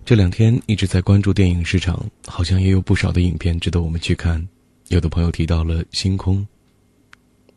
[0.04, 4.46] 这两天一直在关注电影市场，好像也有不少的影片值得我们去看。
[4.90, 6.46] 有的朋友提到了星空，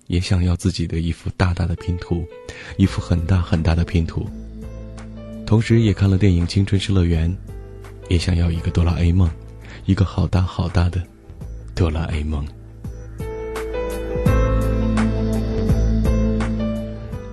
[0.06, 2.24] 也想要自己的一幅大大的拼图，
[2.76, 4.28] 一幅很大很大的拼图。
[5.44, 7.30] 同时也看了电影《青春失乐园》。
[8.10, 9.30] 也想要一个哆啦 A 梦，
[9.86, 11.02] 一个好大好大的
[11.74, 12.46] 哆啦 A 梦。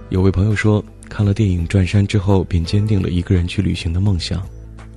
[0.10, 4.42] 有位朋友说，看了电影《转山》之后，便坚定了一个人去旅行的梦想。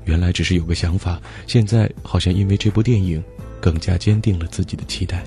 [0.07, 3.23] 原来只是有个想法，现在好像因为这部电影，
[3.61, 5.23] 更加坚定了自己的期待。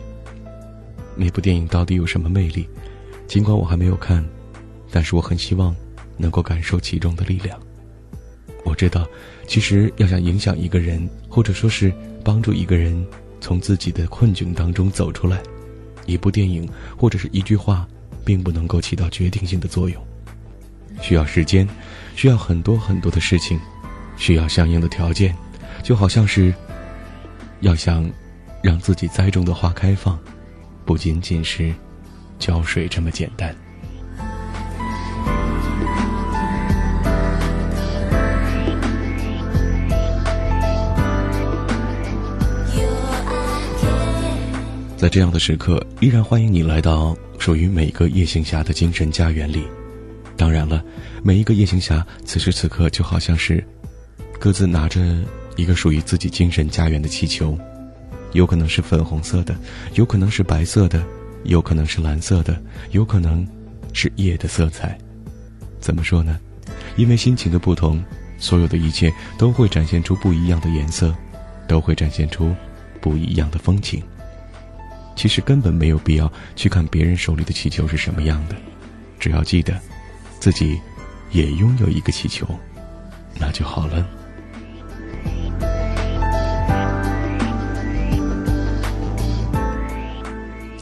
[1.16, 2.68] 那部电影到底有什么魅力？
[3.28, 4.28] 尽管我还没有看，
[4.92, 5.76] 但是我很希望
[6.18, 7.60] 能够感受其中的力量。
[8.66, 9.08] 我知道，
[9.48, 11.94] 其实要想影响一个人，或者说是
[12.24, 13.06] 帮助一个人
[13.40, 15.42] 从自己的困境当中走出来，
[16.06, 16.68] 一部电影
[16.98, 17.88] 或者是一句话，
[18.26, 20.02] 并不能够起到决定性的作用。
[21.02, 21.68] 需要时间，
[22.16, 23.60] 需要很多很多的事情，
[24.18, 25.36] 需要相应的条件，
[25.84, 26.54] 就好像是
[27.62, 28.10] 要想
[28.64, 30.18] 让自己栽种的花开放，
[30.86, 31.74] 不仅仅是
[32.40, 33.56] 浇水这么简单。
[44.98, 49.64] 在这样的时刻，依然欢迎你来到属于每个夜行侠的精神家园里。
[50.36, 50.84] 当然了，
[51.22, 53.64] 每一个夜行侠此时此刻就好像是
[54.40, 55.00] 各自拿着
[55.56, 57.56] 一个属于自己精神家园的气球，
[58.32, 59.56] 有可能是粉红色的，
[59.94, 61.04] 有可能是白色的，
[61.44, 63.48] 有可能是蓝色的，有可能
[63.94, 64.98] 是夜的色彩。
[65.80, 66.40] 怎么说呢？
[66.96, 68.04] 因为心情的不同，
[68.40, 71.16] 所有的一切都会展现出不一样的颜色，
[71.68, 72.52] 都会展现出
[73.00, 74.02] 不一样的风情。
[75.18, 78.56] 其实根本没有必要去看别人手里的气球是什么样的，
[79.20, 79.78] 只要记得，
[80.40, 80.80] 自己
[81.32, 82.48] 也拥有一个气球，
[83.40, 84.08] 那就好了。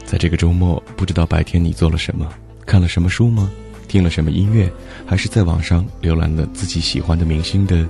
[0.04, 2.30] 在这个周末，不知道白天你做了什么，
[2.66, 3.50] 看了什么书吗？
[3.88, 4.70] 听了什么音乐，
[5.06, 7.88] 还是在网上浏览了自己喜欢的明星的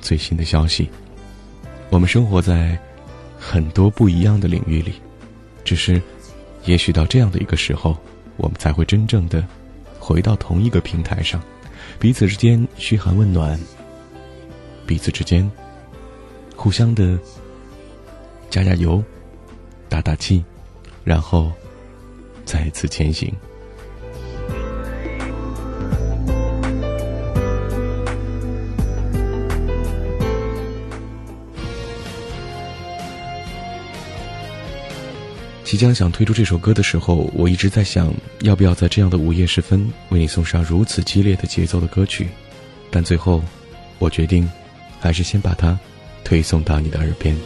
[0.00, 0.88] 最新的消息？
[1.90, 2.78] 我们生活在
[3.38, 4.94] 很多不一样的领域里。
[5.64, 6.00] 只是，
[6.64, 7.96] 也许到这样的一个时候，
[8.36, 9.46] 我们才会真正的
[9.98, 11.42] 回到同一个平台上，
[11.98, 13.58] 彼此之间嘘寒问暖，
[14.86, 15.50] 彼此之间
[16.54, 17.18] 互相的
[18.50, 19.02] 加加油、
[19.88, 20.44] 打打气，
[21.02, 21.50] 然后
[22.44, 23.32] 再次前行。
[35.74, 42.28] 即将想推出这首歌的时候，我一直在想，要不要在这样的午夜时分为你送上如此激烈的节奏的歌曲，
[42.92, 43.42] 但最后，
[43.98, 44.48] 我决定，
[45.00, 45.76] 还是先把它
[46.22, 47.36] 推送到你的耳边。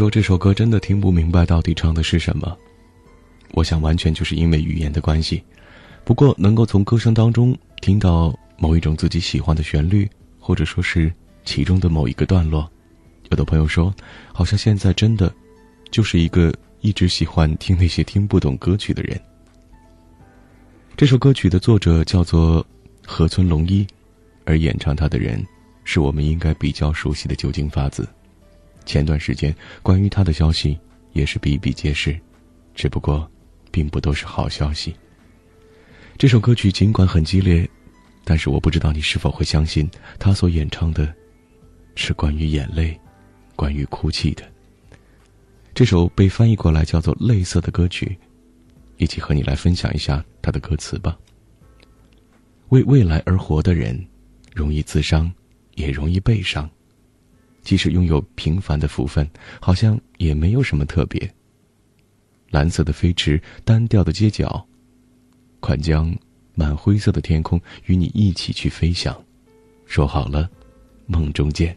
[0.00, 2.56] 说这首歌真的听不明白到底唱的是什么，
[3.50, 5.44] 我想完全就是因为语言的关系。
[6.06, 11.12] 不过能够从歌声当中听到某一种自己喜欢的旋律，或者说是
[11.44, 12.66] 其中的某一个段落，
[13.28, 13.94] 有的朋友说，
[14.32, 15.30] 好像现在真的
[15.90, 19.20] 就是一个一直喜欢听那些听不懂歌曲的人。
[20.96, 22.66] 这首歌曲的作者叫做
[23.06, 23.86] 河村隆一，
[24.46, 25.46] 而演唱它的人
[25.84, 28.08] 是我们应该比较熟悉的酒井法子。
[28.84, 30.78] 前段时间关于他的消息
[31.12, 32.18] 也是比比皆是，
[32.74, 33.30] 只不过，
[33.70, 34.94] 并不都是好消息。
[36.18, 37.68] 这首歌曲尽管很激烈，
[38.24, 41.14] 但是我不知道你是否会相信，他所演唱的，
[41.94, 42.98] 是关于眼泪，
[43.56, 44.42] 关于哭泣的。
[45.72, 48.18] 这首被翻译过来叫做《泪色》的歌曲，
[48.98, 51.16] 一起和你来分享一下它的歌词吧。
[52.68, 54.04] 为未来而活的人，
[54.54, 55.32] 容易自伤，
[55.74, 56.68] 也容易被伤。
[57.62, 59.28] 即使拥有平凡的福分，
[59.60, 61.30] 好像也没有什么特别。
[62.50, 64.66] 蓝色的飞驰，单调的街角，
[65.60, 66.14] 快将
[66.54, 69.16] 满灰色的天空与你一起去飞翔。
[69.86, 70.50] 说好了，
[71.06, 71.76] 梦中见。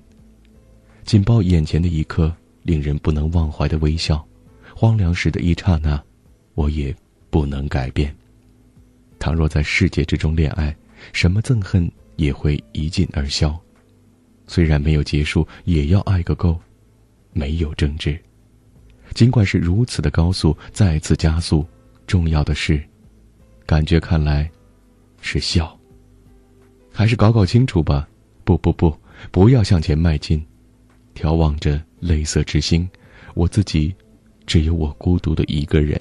[1.03, 4.25] 紧抱眼前的一刻，令人不能忘怀的微笑，
[4.75, 6.01] 荒凉时的一刹那，
[6.55, 6.95] 我也
[7.29, 8.15] 不能改变。
[9.19, 10.75] 倘若在世界之中恋爱，
[11.11, 13.59] 什么憎恨也会一尽而消。
[14.53, 16.55] 虽然没有结束，也要爱个够，
[17.31, 18.15] 没有争执。
[19.15, 21.65] 尽管是如此的高速，再次加速，
[22.05, 22.79] 重要的是，
[23.65, 24.47] 感觉看来，
[25.21, 25.75] 是笑。
[26.91, 28.07] 还是搞搞清楚吧。
[28.43, 28.95] 不不不，
[29.31, 30.45] 不要向前迈进，
[31.15, 32.87] 眺望着泪色之星，
[33.33, 33.91] 我自己，
[34.45, 35.99] 只有我孤独的一个人。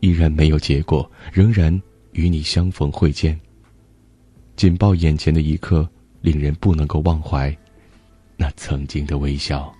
[0.00, 1.78] 依然没有结果，仍然
[2.12, 3.38] 与你相逢会见。
[4.56, 5.86] 紧抱眼前的一刻，
[6.20, 7.56] 令人不能够忘怀，
[8.36, 9.72] 那曾经的微笑。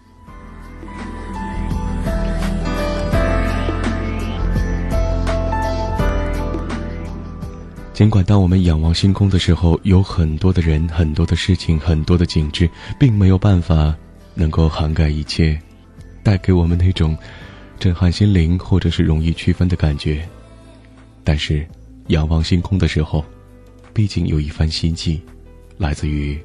[7.92, 13.92] 尽管当我们仰望星空的时候，有很多的人、很多的事情、很多的景致，并没有办法
[14.34, 15.60] 能够涵盖一切，
[16.22, 17.18] 带给我们那种
[17.80, 20.24] 震撼心灵或者是容易区分的感觉。
[21.24, 21.66] 但是，
[22.06, 23.24] 仰望星空的时候，
[23.92, 25.20] 毕竟有一番希冀，
[25.78, 26.38] 来自于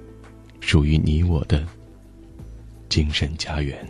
[0.60, 1.66] 属于你我的
[2.88, 3.86] 精神家园。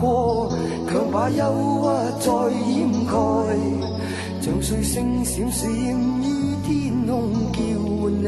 [0.00, 0.50] 过，
[0.88, 1.42] 却把忧
[1.82, 1.86] 郁
[2.20, 2.26] 再
[2.70, 3.12] 掩盖，
[4.40, 6.22] 像碎星闪闪于
[6.66, 7.58] 天空叫
[8.00, 8.24] 唤你。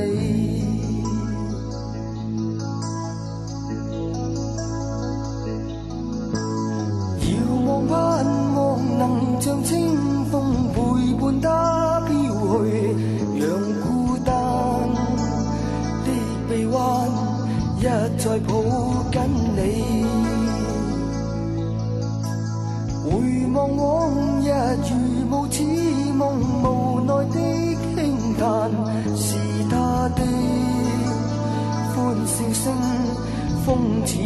[7.28, 7.34] 遥
[7.66, 7.94] 望盼
[8.54, 8.58] 望
[8.98, 10.34] 能像清风
[10.72, 10.78] 陪
[11.20, 12.10] 伴他飘
[12.64, 12.94] 去，
[13.38, 13.44] 让
[13.82, 13.84] 孤
[14.24, 14.34] 单
[16.04, 16.08] 的
[16.48, 16.74] 臂弯
[17.78, 17.82] 一
[18.18, 18.52] 再抱。
[33.64, 34.16] 风似轻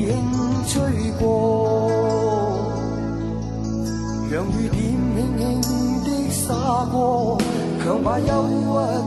[0.67, 0.73] 吹
[1.19, 1.91] 过，
[4.31, 4.79] 让雨点
[5.17, 5.19] 轻
[5.63, 5.69] 轻
[6.05, 6.55] 的洒
[6.93, 7.39] 过，
[7.83, 8.53] 强把忧郁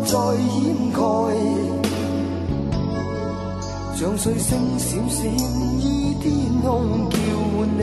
[0.05, 0.13] 再
[0.59, 0.61] 掩
[0.91, 0.99] 盖，
[3.95, 5.25] 像碎星闪闪
[5.79, 6.29] 依天
[6.61, 7.17] 空叫
[7.55, 7.81] 唤你。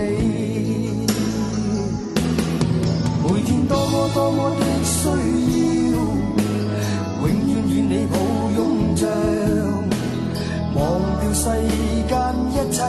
[3.22, 4.98] 每天多么多么的需
[5.92, 5.94] 要，
[7.22, 8.14] 永远与你抱
[8.56, 8.58] 拥
[8.96, 9.39] 着。
[11.32, 12.18] 世间
[12.50, 12.82] 一切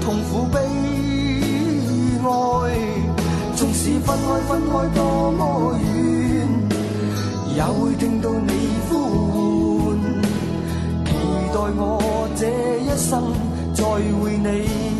[0.00, 0.58] 痛苦悲
[2.22, 2.26] 哀
[3.54, 6.48] 纵使分开分开多么远
[7.54, 8.52] 也会听到你
[8.88, 9.98] 呼唤
[11.04, 11.12] 期
[11.52, 12.46] 待我这
[12.80, 13.22] 一生
[13.74, 14.91] 再会你。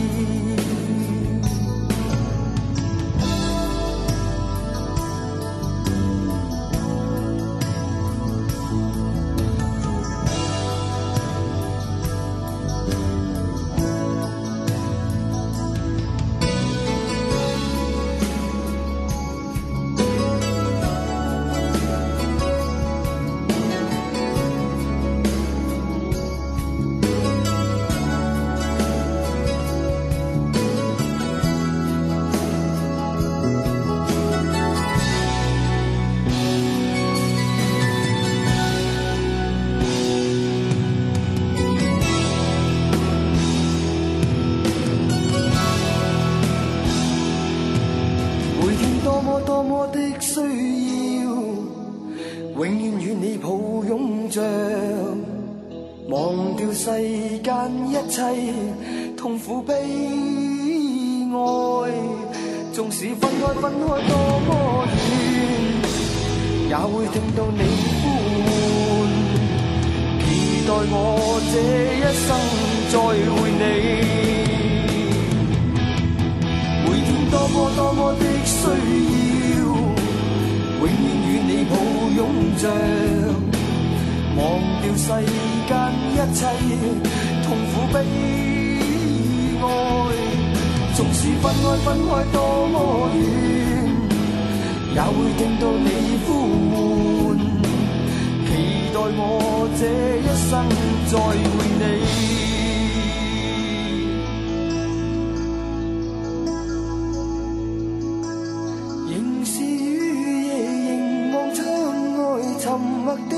[113.29, 113.35] 的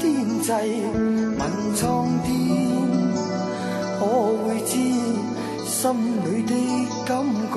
[0.00, 0.04] 天
[0.40, 0.50] 际，
[1.38, 1.40] 问
[1.74, 1.82] 苍
[2.24, 2.30] 天，
[3.98, 4.00] 可
[4.44, 4.70] 会知
[5.66, 5.80] 心
[6.24, 6.52] 里的
[7.06, 7.10] 感
[7.52, 7.56] 觉？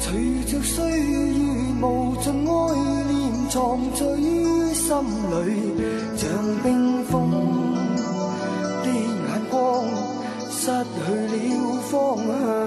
[0.00, 0.04] 随
[0.44, 1.16] 着岁月
[1.80, 1.84] 无
[2.16, 2.52] 尽爱
[3.10, 3.12] 念
[3.48, 4.22] 藏在於
[4.74, 4.86] 心
[5.30, 5.36] 里，
[6.16, 6.22] 像
[6.62, 7.10] 冰封
[8.82, 8.96] 的眼
[9.50, 9.52] 光。
[10.50, 10.70] 失去
[11.26, 11.34] 了
[11.90, 12.61] 方向。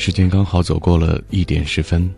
[0.00, 2.10] 时间刚好走过了一点十分，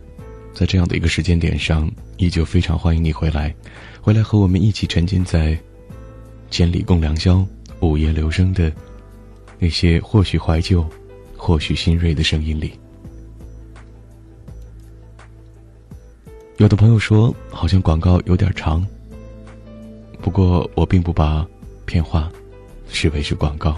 [0.53, 3.53] 在这样的一个时间点上，依旧非常欢迎你回来，
[3.99, 5.59] 回来和我们一起沉浸在
[6.49, 7.45] 千里共良宵、
[7.81, 8.71] 午夜留声的
[9.59, 10.87] 那些或许怀旧、
[11.35, 12.71] 或许新锐的声音里。
[16.59, 18.87] 有的朋友说，好像广告有点长，
[20.21, 21.45] 不过我并不把
[21.85, 22.31] 片花
[22.87, 23.77] 视为是广告。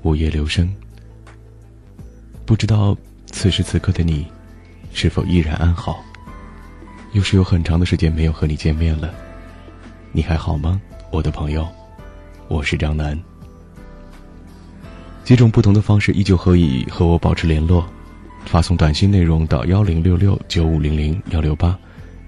[0.00, 0.66] 午夜留声。
[2.48, 2.96] 不知道
[3.26, 4.26] 此时此刻的你，
[4.94, 6.02] 是否依然安好？
[7.12, 9.12] 又是有很长的时间没有和你见面了，
[10.12, 10.80] 你还好吗，
[11.12, 11.68] 我的朋友？
[12.48, 13.20] 我是张楠。
[15.24, 17.86] 几种不同的方式依旧可以和我保持联络，
[18.46, 21.78] 发送短信内容到幺零六六九五零零幺六八，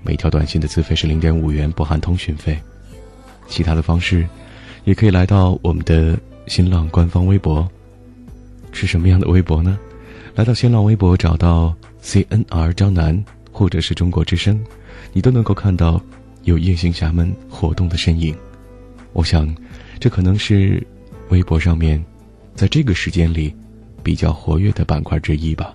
[0.02, 2.60] 每条短信的资费是零点五元，不含通讯费。
[3.48, 4.28] 其他的方式，
[4.84, 7.66] 也可以来到我们的新浪官方微博。
[8.70, 9.78] 是什么样的微博呢？
[10.34, 13.22] 来到新浪微博找到 CNR 张楠，
[13.52, 14.58] 或者是中国之声，
[15.12, 16.00] 你都能够看到
[16.44, 18.34] 有夜行侠们活动的身影。
[19.12, 19.52] 我想，
[19.98, 20.86] 这可能是
[21.30, 22.02] 微博上面
[22.54, 23.54] 在这个时间里
[24.02, 25.74] 比较活跃的板块之一吧。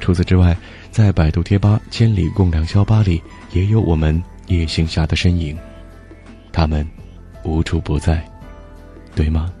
[0.00, 0.56] 除此之外，
[0.90, 3.22] 在百度贴吧“千里共良宵吧”里
[3.52, 5.56] 也有我们夜行侠的身影，
[6.52, 6.86] 他们
[7.44, 8.28] 无处不在，
[9.14, 9.52] 对吗？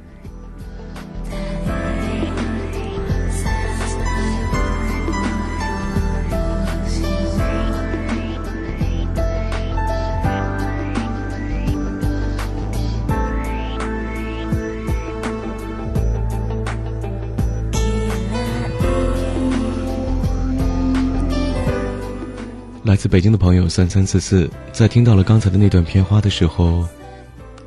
[23.00, 26.86] 自北京的朋友三三四四，在听到了刚才的那段片花的时候，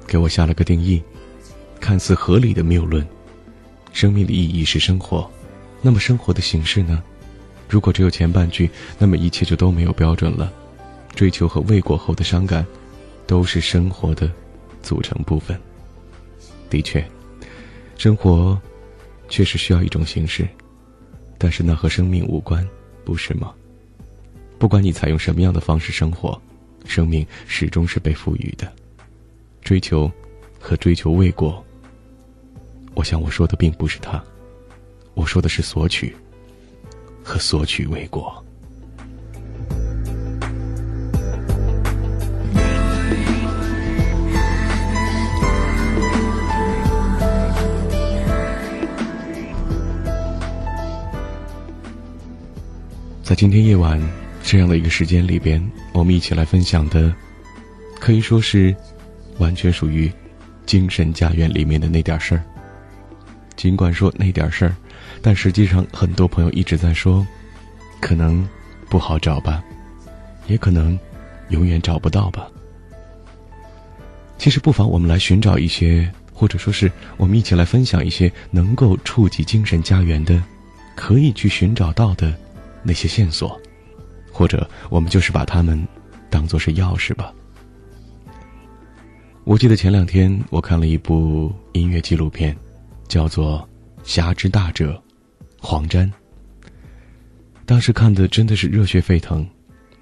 [0.06, 1.02] 给我下了个定义：
[1.80, 3.04] 看似合理的谬论。
[3.94, 5.28] 生命的意义是生活，
[5.82, 7.02] 那么生活的形式呢？
[7.68, 8.70] 如果只有前半句，
[9.00, 10.54] 那么一切就都没有标准了。
[11.16, 12.64] 追求和未果后的伤感，
[13.26, 14.32] 都是生活的
[14.84, 15.60] 组成部分。
[16.70, 17.04] 的确，
[17.98, 18.62] 生活
[19.30, 20.48] 确实需要一种形式，
[21.40, 22.64] 但是那和生命无关，
[23.04, 23.52] 不是吗？
[24.64, 26.41] 不管你采用什么样的方式生活，
[26.86, 28.72] 生命始终是被赋予的。
[29.61, 30.09] 追求
[30.57, 31.61] 和追求未果，
[32.93, 34.24] 我想我说的并不是他，
[35.16, 36.16] 我说的是索取
[37.22, 38.41] 和索取未果。
[53.22, 54.01] 在今天夜晚
[54.54, 55.60] 这样的一个时间里边，
[55.93, 57.12] 我们一起来分享的，
[57.99, 58.76] 可以说是
[59.39, 60.12] 完全属于
[60.64, 62.43] 精神家园里面的那点事儿。
[63.56, 64.76] 尽管说那点事儿，
[65.24, 67.26] 但实际上很多朋友一直在说，
[67.99, 68.47] 可能
[68.89, 69.64] 不好找吧，
[70.45, 70.99] 也可能
[71.49, 72.47] 永远找不到吧。
[74.38, 80.43] 其实不妨我们来寻找一些，或者说是我们一起来分享一些能够触及精神家园的，
[80.95, 82.38] 可以去寻找到的
[82.84, 83.60] 那些线索，
[84.34, 85.88] 或者我们就是把它们
[86.30, 87.32] 当做是钥匙吧。
[89.46, 92.58] 我记得前两天我看了一部音乐纪录片，
[93.08, 93.60] 叫做
[94.04, 94.94] 《侠之大者》，
[95.60, 96.12] 黄沾。
[97.66, 99.48] 当时看的真的是热血沸腾，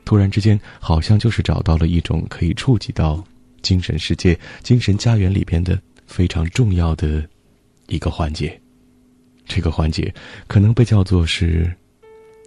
[0.06, 3.24] 突然之间好像就是找到了一种可以触及到
[3.62, 7.28] 精神世界、精神家园里边的非常重要的
[7.88, 8.60] 一个环节。
[9.46, 10.14] 这个环节
[10.48, 11.72] 可能被叫做是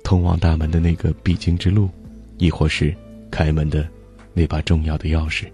[0.05, 1.91] 通往大门的那个必经之路，
[2.39, 2.95] 亦或是
[3.31, 3.89] 开门的
[4.33, 5.47] 那把重要的钥匙。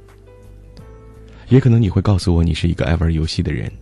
[1.48, 3.72] 也可能你会告诉我，你是一个爱玩游戏的人，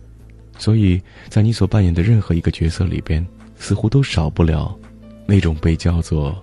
[0.57, 3.25] 所以在你所扮演的任何一个角色里边，
[3.57, 4.77] 似乎都少不了
[5.25, 6.41] 那种被叫做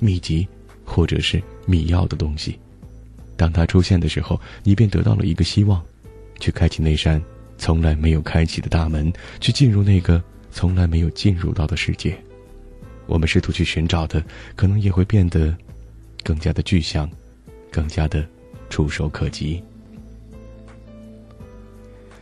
[0.00, 0.46] 秘籍
[0.84, 2.58] 或者是密钥的东西。
[3.36, 5.82] 当它出现的时候，你便得到了一个希望，
[6.40, 7.22] 去开启那扇
[7.56, 12.18] 从来没有开启的大门，去进入那个从来没有进入到的世界。
[13.08, 14.22] 我们试图去寻找的，
[14.54, 15.56] 可能也会变得
[16.22, 17.10] 更加的具象，
[17.72, 18.24] 更加的
[18.68, 19.60] 触手可及。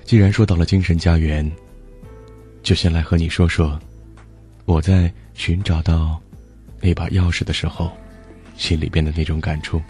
[0.04, 1.50] 既然说到了精神家园，
[2.62, 3.78] 就先来和你说说，
[4.64, 6.20] 我在寻找到
[6.80, 7.90] 那把钥匙的时候，
[8.56, 9.82] 心里边的那种感触。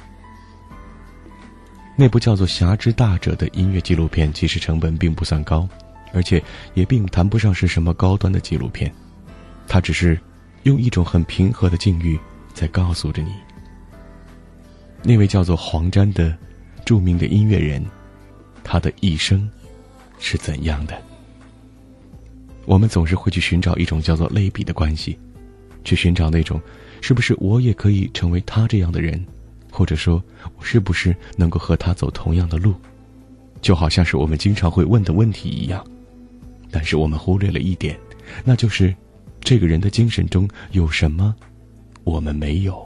[1.99, 5.69] 那部叫做《侠之大者》的音乐纪录片，其实成本并不算高，
[6.15, 6.43] 而且
[6.73, 8.91] 也并谈不上是什么高端的纪录片，
[9.69, 10.19] 它只是
[10.67, 12.19] 用一种很平和的境遇，
[12.53, 13.31] 在告诉着你，
[15.01, 16.37] 那位叫做黄沾的
[16.85, 17.85] 著名的音乐人，
[18.65, 19.49] 他的一生。
[20.19, 21.01] 是怎样的？
[22.65, 25.17] 我们总是会去寻找一种叫做类比的关系，
[25.85, 26.59] 去寻找那种，
[27.03, 29.23] 是不是我也可以成为他这样的人，
[29.71, 30.25] 或者说，
[30.57, 32.75] 我是不是能够和他走同样的路？
[33.61, 35.87] 就好像是我们经常会问的问题一样。
[36.71, 37.95] 但是我们忽略了一点，
[38.43, 38.93] 那就是
[39.47, 41.33] 这个人的精神中有什么，
[42.03, 42.85] 我们没有。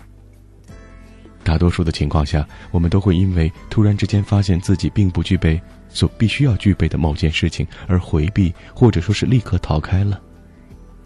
[1.42, 5.58] 大多数的情况下，我们都会因为突然之间发现自己并不具备。
[5.88, 10.20] 所必须要具备的某件事情而回避，或者说是立刻逃开了。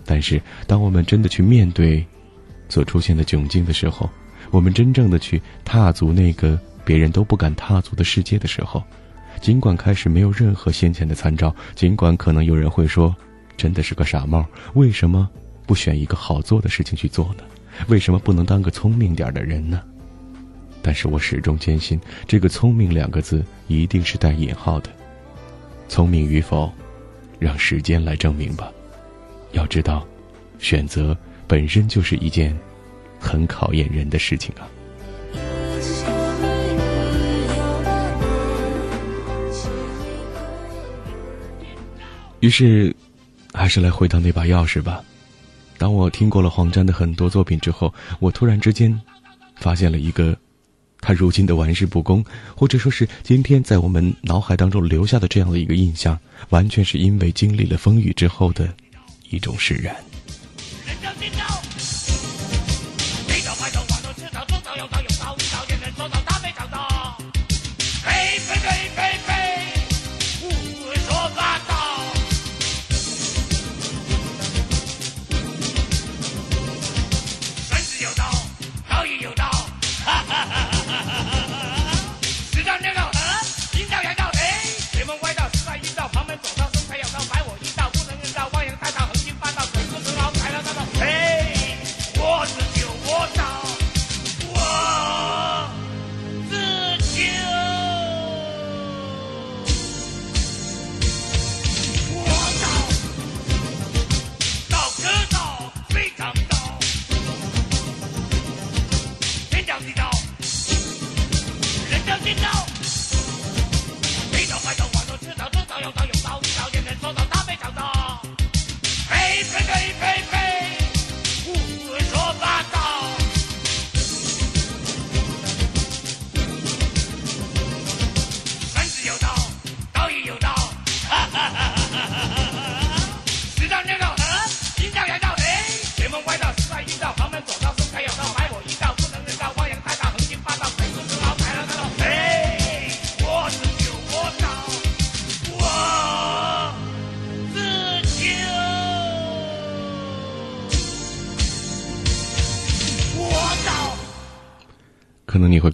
[0.04, 2.04] 但是，当我们真的去面对
[2.68, 4.10] 所出现的窘境的时候，
[4.50, 8.82] 我们真正的去踏足那个别人都不敢踏足的世界的时候，
[9.40, 13.14] 尽管开始没有任何先前的参照，尽管可能有人会说，
[13.56, 14.44] 真的是个傻帽，
[14.74, 15.30] 为什么
[15.66, 17.44] 不选一个好做的事情去做呢？
[17.88, 19.82] 为什么不能当个聪明点的人呢？
[20.82, 21.98] 但是我始终坚信，
[22.28, 24.90] 这个“聪明”两个字一定是带引号的。
[25.88, 26.70] 聪明与否，
[27.38, 28.70] 让时间来证明吧。
[29.52, 30.06] 要知道，
[30.58, 32.54] 选择本身就是一件
[33.18, 34.68] 很考验人的事情啊。
[42.40, 42.94] 于是，
[43.54, 45.02] 还是来回到那把钥匙吧。
[45.78, 49.00] 当我听过了黄沾的很多作品之后，我突然之间
[49.56, 50.36] 发现了一个。
[51.06, 52.24] 他如今的玩世不恭，
[52.56, 56.18] 或者说是今天在我们脑海当中留下的这样的一个印象，
[56.48, 58.74] 完全是因为经历了风雨之后的
[59.28, 59.94] 一种释然。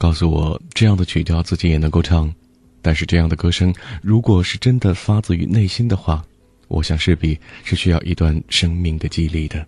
[0.01, 2.33] 告诉我，这样的曲调自己也能够唱，
[2.81, 3.71] 但是这样的歌声，
[4.01, 6.25] 如果是真的发自于内心的话，
[6.69, 9.65] 我想势必是需要一段生命的经历的。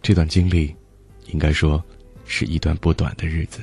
[0.00, 0.74] 这段经历，
[1.26, 1.84] 应该说
[2.24, 3.60] 是一段不短的日子。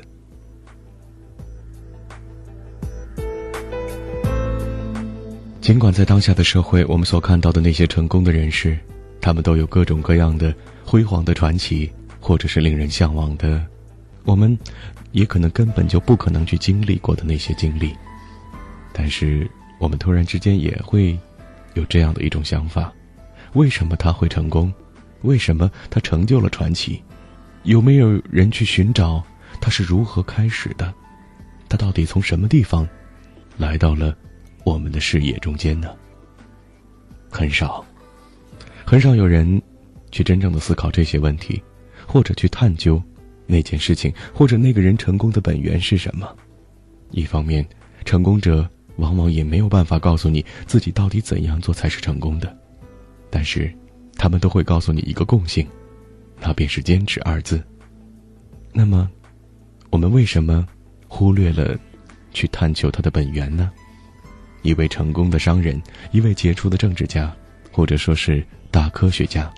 [5.59, 8.77] 尽管在当下的社会，我们所看到的那些成功的人士，
[9.19, 10.53] 他们都有各种各样的
[10.85, 13.65] 辉煌的传奇，或者是令人向往的，
[14.23, 14.55] 我们
[15.11, 17.95] 也可能根本就不可能去经历过的那些经历。
[18.93, 19.49] 但是，
[19.79, 21.17] 我们突然之间也会
[21.73, 22.93] 有这样的一种想法：
[23.53, 24.73] 为什么他会成功？
[25.21, 27.01] 为什么他成就了传奇？
[27.63, 29.23] 有没有人去寻找
[29.59, 30.93] 他是如何开始的？
[31.67, 32.87] 他到底从什么地方
[33.57, 34.15] 来到了
[34.63, 35.89] 我们的视野中间呢？
[37.29, 37.85] 很少，
[38.85, 39.61] 很少有人
[40.11, 41.61] 去真正的思考这些问题，
[42.07, 43.01] 或者去探究
[43.49, 46.33] 那件事情或者那个人成功的本源是什么。
[47.09, 47.67] 一方面，
[48.05, 52.55] 成功者往往也没有办法告诉你自己到底怎样做才是成功的，
[53.31, 53.73] 但是
[54.15, 55.67] 他们都会告诉你一个共性，
[56.39, 57.63] 那便是“坚持”二字。
[58.71, 59.09] 那么，
[59.89, 60.67] 我们为什么
[61.07, 61.75] 忽略了
[62.31, 63.71] 去探求它的本源呢？
[64.61, 65.81] 一位成功的商人，
[66.11, 67.35] 一位杰出的政治家，
[67.71, 69.51] 或者说是大科学家，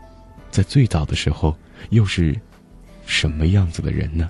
[0.50, 1.58] 在最早的时候
[1.90, 2.40] 又是
[3.06, 4.30] 什么样子的人呢？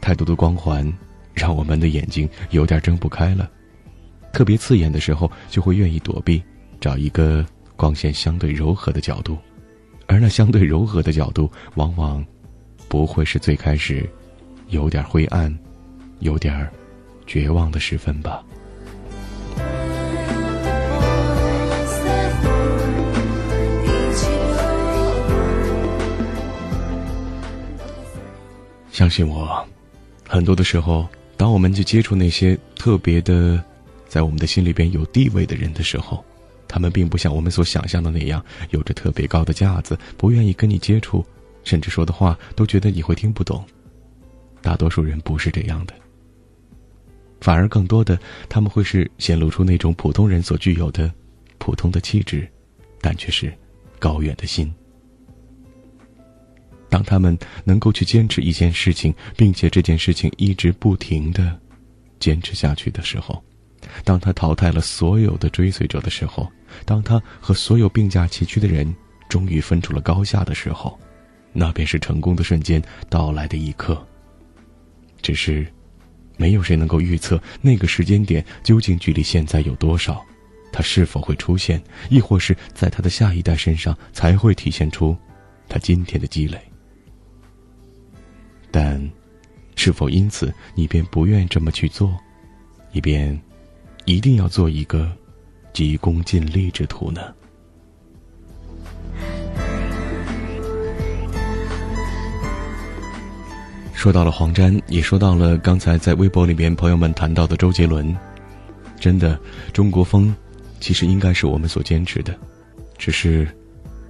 [0.00, 0.90] 太多的光环，
[1.34, 3.50] 让我们的眼睛有点睁不开了。
[4.32, 6.42] 特别刺眼的时候，就会愿意躲避，
[6.80, 7.44] 找一个
[7.76, 9.36] 光线相对柔和的角度，
[10.06, 12.24] 而那相对柔和的角度，往往
[12.88, 14.08] 不会是最开始
[14.68, 15.56] 有点灰暗、
[16.20, 16.68] 有点
[17.26, 18.42] 绝望的时分吧。
[29.00, 29.66] 相信我，
[30.28, 31.08] 很多的时候，
[31.38, 33.64] 当我们去接触那些特别的，
[34.06, 36.22] 在我们的心里边有地位的人的时候，
[36.68, 41.24] 他们并不像我们所想象的那样，有着特别高的架子，不愿意跟你接触，
[41.64, 43.64] 甚至说的话都觉得你会听不懂。
[44.60, 45.94] 大多数人不是这样的，
[47.40, 48.20] 反而更多的
[48.50, 51.10] 他们会是显露出那种普通人所具有的
[51.56, 52.46] 普通的气质，
[53.00, 53.50] 但却是
[53.98, 54.70] 高远的心。
[56.90, 61.58] 当他们能够去坚持一件事情，并且这件事情一直不停的
[62.18, 63.42] 坚持下去的时候，
[64.04, 66.50] 当他淘汰了所有的追随者的时候，
[66.84, 68.92] 当他和所有并驾齐驱的人
[69.28, 70.98] 终于分出了高下的时候，
[71.52, 74.06] 那便是成功的瞬间到来的一刻。
[75.22, 75.66] 只是，
[76.36, 80.24] 没有谁能够预测那个时间点究竟距离现在有多少，
[80.72, 85.16] 他是否会出现，亦或是在他的下一代身上才会体现出
[85.68, 86.60] 他今天的积累。
[88.70, 89.10] 但，
[89.76, 92.16] 是否因此你便不愿这么去做，
[92.92, 93.40] 你便
[94.04, 95.10] 一定要做一个
[95.72, 97.20] 急功近利之徒呢？
[103.92, 108.16] 说到了黄沾，也说到了刚才在微博里面朋友们谈到的周杰伦。
[108.98, 109.38] 真的，
[109.72, 110.34] 中国风
[110.78, 112.34] 其实应该是我们所坚持的，
[112.96, 113.48] 只是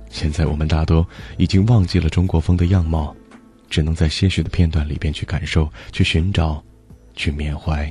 [0.08, 1.06] 现在我们大多
[1.38, 3.14] 已经忘记了中国风的样貌。
[3.70, 6.62] 只能在些许的片段里边去感受、去寻找、
[7.14, 7.90] 去缅怀，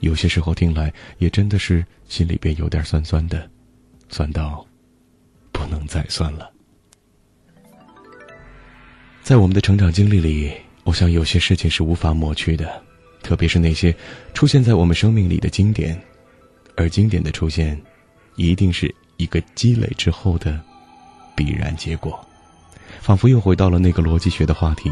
[0.00, 3.50] 有些时候听来也真的是心里边有点酸酸的，
[4.08, 4.64] 酸到
[5.50, 6.50] 不能再酸了。
[9.22, 10.52] 在我们的成长经历里，
[10.84, 12.82] 我想有些事情是无法抹去的，
[13.22, 13.94] 特别是那些
[14.32, 16.00] 出现在我们生命里的经典，
[16.76, 17.80] 而经典的出现，
[18.36, 20.60] 一定是一个积累之后的
[21.36, 22.24] 必然结果。
[23.02, 24.88] 仿佛又回到了那个逻辑学的话题：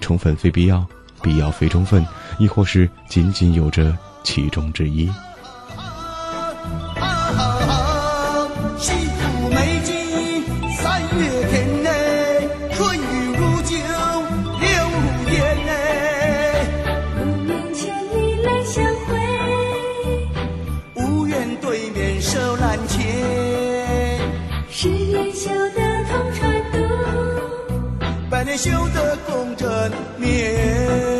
[0.00, 0.84] 充分非必要，
[1.22, 2.04] 必要非充分，
[2.40, 5.08] 亦或是仅仅有着其中之一。
[28.56, 31.15] 羞得红尘灭。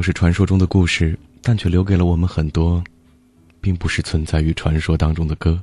[0.00, 2.82] 都是传说中的故事，但却留给了我们很多，
[3.60, 5.62] 并不是存在于传说当中的歌。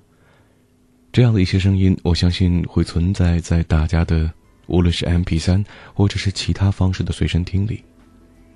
[1.11, 4.31] 这样的一些声音，我相信会存在在大家的，
[4.67, 7.83] 无论是 MP 3或者是其他方式的随身听里，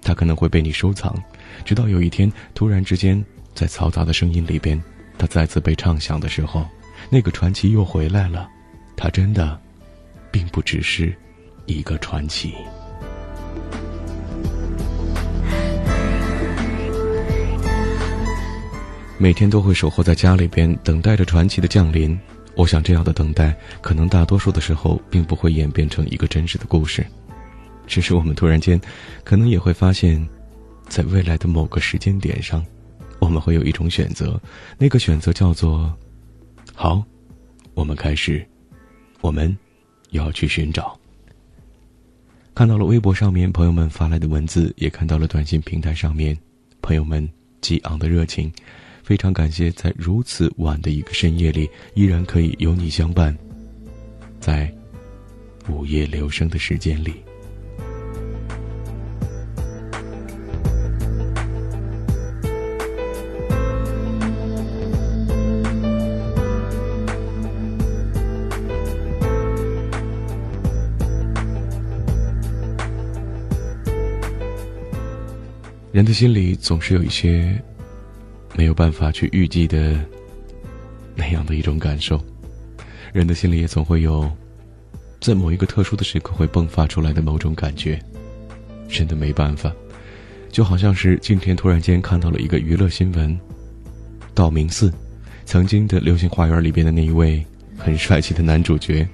[0.03, 1.19] 它可能会被你收藏，
[1.65, 3.19] 直到有一天突然之间，
[3.55, 4.79] 在嘈杂的声音里边，
[5.17, 6.63] 它再次被唱响的时候，
[7.09, 8.47] 那个传奇又回来了。
[8.95, 9.59] 它真的，
[10.29, 11.11] 并不只是
[11.65, 12.53] 一个传奇。
[19.21, 22.19] 每天都会守候在家里边，等待着传奇的降临。
[22.55, 27.05] 我想，这样的等待，可能大多数的时候，并不会演变成一个真实的故事。
[27.85, 28.81] 只是我们突然间，
[29.23, 30.27] 可能也会发现，
[30.87, 32.65] 在未来的某个时间点上，
[33.19, 34.41] 我们会有一种选择，
[34.79, 35.95] 那个选择叫做：
[36.73, 37.03] 好，
[37.75, 38.43] 我们开始，
[39.21, 39.55] 我们
[40.09, 40.99] 要去寻找。
[42.55, 46.35] 看到了微博上面朋友们发来的文字，也看到了短信平台上面
[46.81, 47.29] 朋友们
[47.61, 48.51] 激昂的热情。
[49.03, 53.37] 非常感谢，在如此晚的一个深夜里，依然可以有你相伴，
[54.39, 54.73] 在
[55.67, 57.15] 午夜留声的时间里。
[75.91, 77.61] 人的心里总是有一些。
[78.61, 79.99] 没有办法去预计的
[81.15, 82.23] 那样的一种感受，
[83.11, 84.31] 人的心里也总会有，
[85.19, 87.99] 在某一个特殊的时刻会迸发出来的某种感觉，
[88.87, 89.73] 真的没办法，
[90.51, 93.35] 就好像是今天突然间看到了一个娱乐新闻，
[94.35, 94.93] 道明寺，
[95.43, 97.43] 曾经的《流星花园》里边的那一位
[97.79, 99.09] 很帅气的男主角，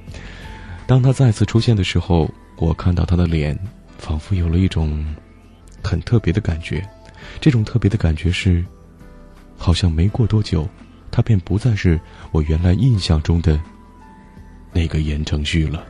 [0.85, 3.57] 当他再次出现的时候，我看到他的脸，
[3.97, 5.05] 仿佛有了一种
[5.81, 6.85] 很特别的感觉，
[7.39, 8.61] 这种特别的感觉是。
[9.57, 10.67] 好像没过多久，
[11.11, 11.99] 他便不再是
[12.31, 13.59] 我原来印象中的
[14.71, 15.85] 那个言承旭了。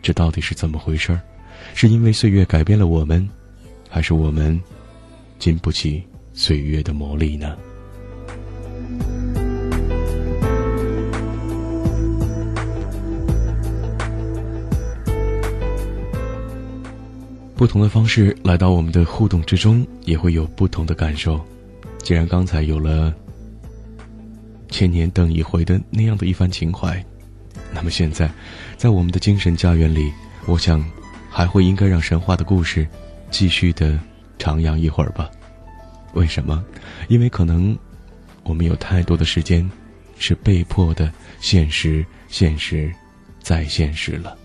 [0.00, 1.20] 这到底是怎么回事儿？
[1.74, 3.28] 是因为岁月改变了我们，
[3.90, 4.58] 还是我们
[5.38, 6.02] 经不起
[6.32, 7.56] 岁月的磨砺呢？
[17.56, 21.44] 不同的方式来到我们的互动之中，也会有不同的感受。
[22.02, 23.14] 既然刚才有了
[24.70, 27.04] 千年等一回的那样的一番情怀，
[27.72, 28.30] 那么现在，
[28.76, 30.10] 在我们的精神家园里，
[30.46, 30.84] 我想
[31.30, 32.86] 还会应该让神话的故事
[33.30, 33.98] 继续的
[34.38, 35.30] 徜徉一会儿吧。
[36.14, 36.64] 为什么？
[37.08, 37.76] 因为可能
[38.42, 39.68] 我们有太多的时间
[40.18, 42.90] 是被迫的现实，现实
[43.42, 44.36] 再现实了。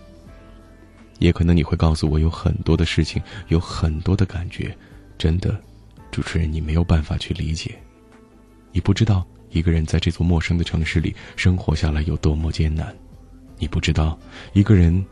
[1.18, 4.76] 也可能你会告诉我，有很多的事情，有很多的感觉，
[5.16, 5.58] 真的。
[6.14, 7.76] 主持人，你没有办法去理解，
[8.70, 12.96] 你不知道一个人在这座陌生的城市里生活下来有多么艰难，
[13.58, 14.16] 你不知道
[14.52, 15.04] 一个人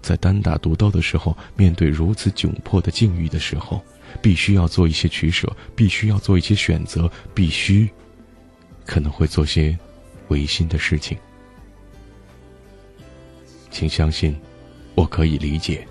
[0.00, 3.82] 在单打独斗的时候，面对如此窘迫的境遇的时候，
[4.22, 7.90] 必须要做一些取舍，必须要做一些选择，必须
[8.86, 9.76] 可能会做些
[10.28, 11.18] 违心的事情。
[13.68, 14.38] 请相信，
[14.94, 15.84] 我可以理解，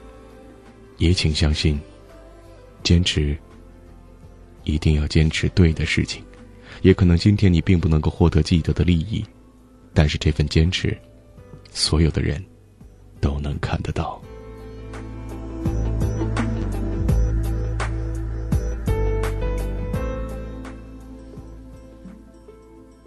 [0.98, 1.78] 也请相信，
[2.84, 3.38] 坚持。
[4.70, 6.24] 一定要坚持对的事情，
[6.82, 9.26] 也可能今天你并不能够获得既得的利益，
[9.94, 10.98] 但是这份坚持，
[11.72, 12.44] 所有的人
[13.20, 14.22] 都能看得到。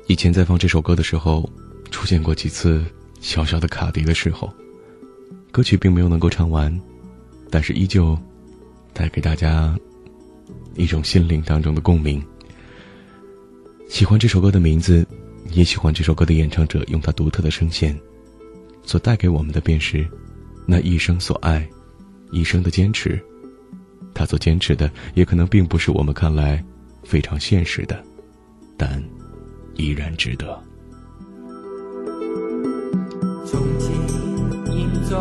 [0.09, 1.49] 以前在放这首歌的时候，
[1.91, 2.85] 出现过几次
[3.21, 4.53] 小小的卡碟的时候，
[5.51, 6.79] 歌曲并没有能够唱完，
[7.51, 8.19] 但是依旧
[8.93, 9.75] 带给大家。
[10.75, 12.23] 一种心灵当中的共鸣，
[13.89, 15.07] 喜欢这首歌的名字，
[15.51, 17.99] 也喜欢这首歌的演唱者用他独特的声线，
[18.85, 20.07] 所带给我们的便是
[20.67, 21.69] 那一生所爱，
[22.31, 23.21] 一生的坚持。
[24.15, 26.63] 他所坚持的，也可能并不是我们看来
[27.03, 28.03] 非常现实的，
[28.77, 29.03] 但
[29.75, 30.63] 依然值得。
[33.47, 33.91] 從前、
[35.09, 35.17] 在、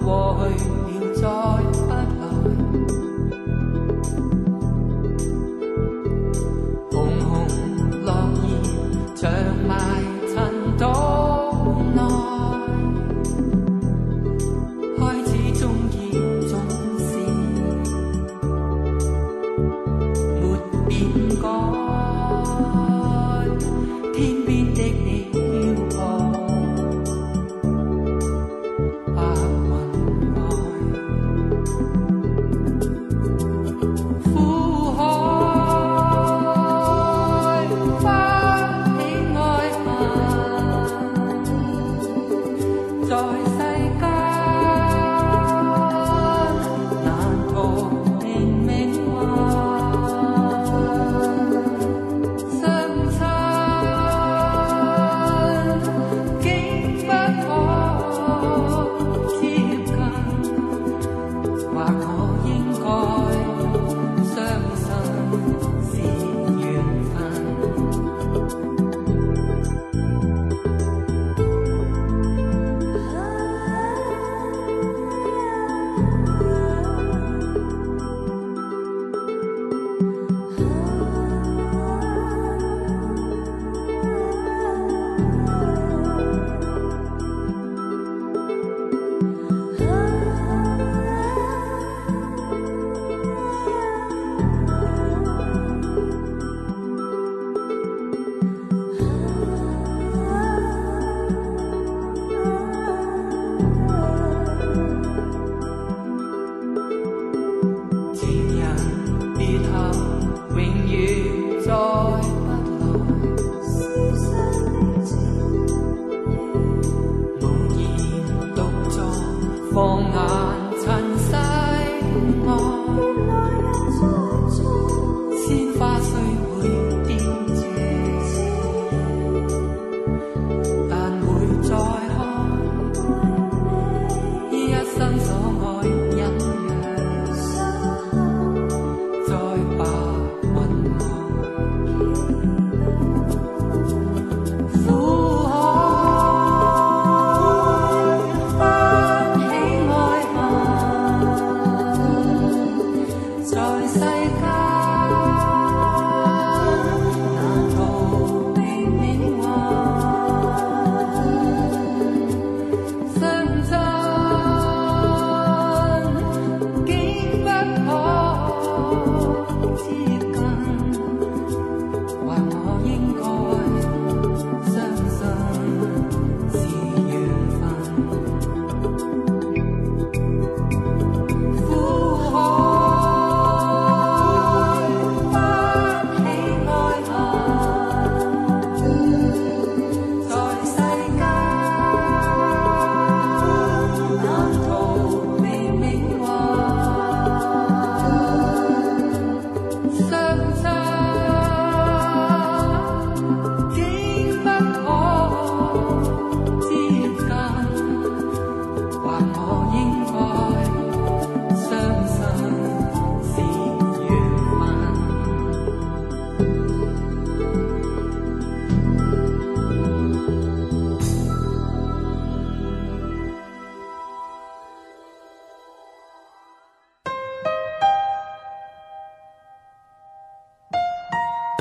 [0.00, 1.91] 過去了，再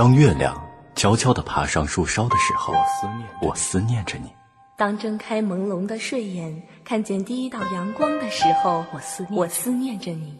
[0.02, 0.60] 当月亮
[0.96, 2.74] 悄悄地爬上树梢的时候，
[3.40, 4.34] 我思念着你。
[4.76, 10.36] 当睁开朦胧的睡眼，看见第一道阳光的时候，我思念我思念着你。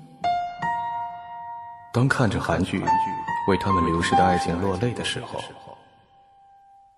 [1.94, 2.84] 当看着韩剧
[3.48, 5.40] 为他们流逝的爱情落泪的时候，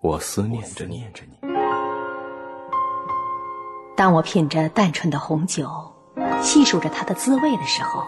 [0.00, 1.06] 我思念着你。
[3.94, 5.68] 当我品着淡醇的红酒，
[6.40, 8.06] 细数着它的滋味的时候，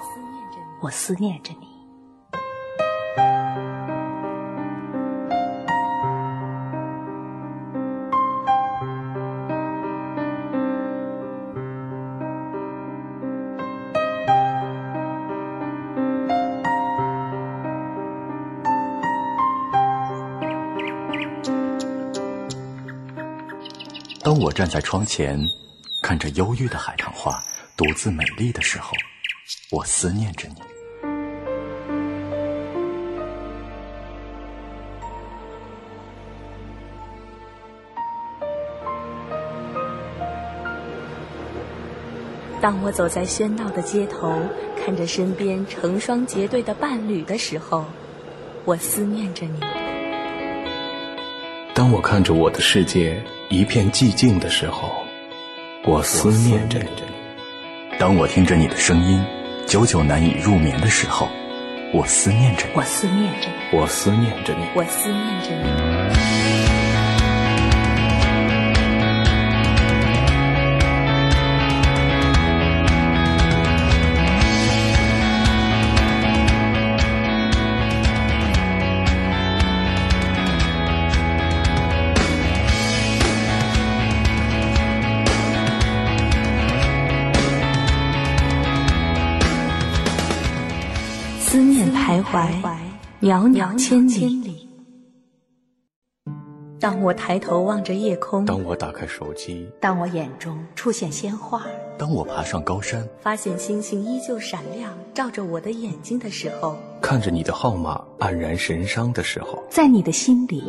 [0.80, 1.66] 我思念着你。
[24.56, 25.38] 站在窗前，
[26.02, 27.38] 看着忧郁的海棠花
[27.76, 28.90] 独自美丽的时候，
[29.70, 30.54] 我思念着你。
[42.58, 44.40] 当我走在喧闹的街头，
[44.82, 47.84] 看着身边成双结对的伴侣的时候，
[48.64, 49.60] 我思念着你。
[51.74, 54.92] 当我看着我的世界一片寂静的时候，
[55.84, 56.86] 我思念着你。
[57.96, 59.24] 当我听着你的声音，
[59.66, 61.28] 久久难以入眠的时候，
[61.92, 62.72] 我思念着你。
[62.74, 64.64] 我思念着你，我思念着你。
[64.74, 66.05] 我思念着你。
[93.26, 94.68] 袅袅千里。
[96.78, 101.66] 当我抬头望着夜空，当我打开手机，当我眼中出现鲜花，
[101.98, 110.62] 当我爬上高山，发现星星依旧闪亮，照着我的眼睛的时候，看着你的号码黯然神伤的时候，在你的心里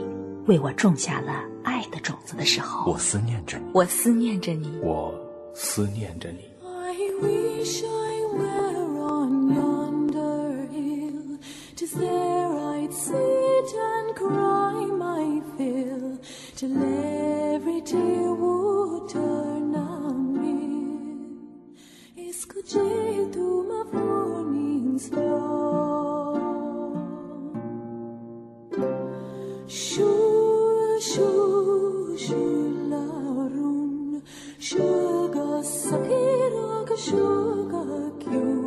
[0.47, 3.65] 为我种下了爱的种子的时候，我思念着你。
[3.71, 4.79] 我思念着你。
[4.81, 5.13] 我
[5.53, 6.39] 思念着你。
[6.65, 11.37] I wish I were on yonder hill.
[11.77, 12.26] there I'd
[13.67, 16.17] sit and cry my fill,
[16.55, 16.75] till
[17.53, 20.77] every tear would turn a mill.
[22.17, 25.05] Escogido uma fornings
[29.67, 33.93] Shul, shul, shularun,
[34.67, 36.67] shuga sakira,
[37.05, 37.83] shuga
[38.21, 38.66] kyun,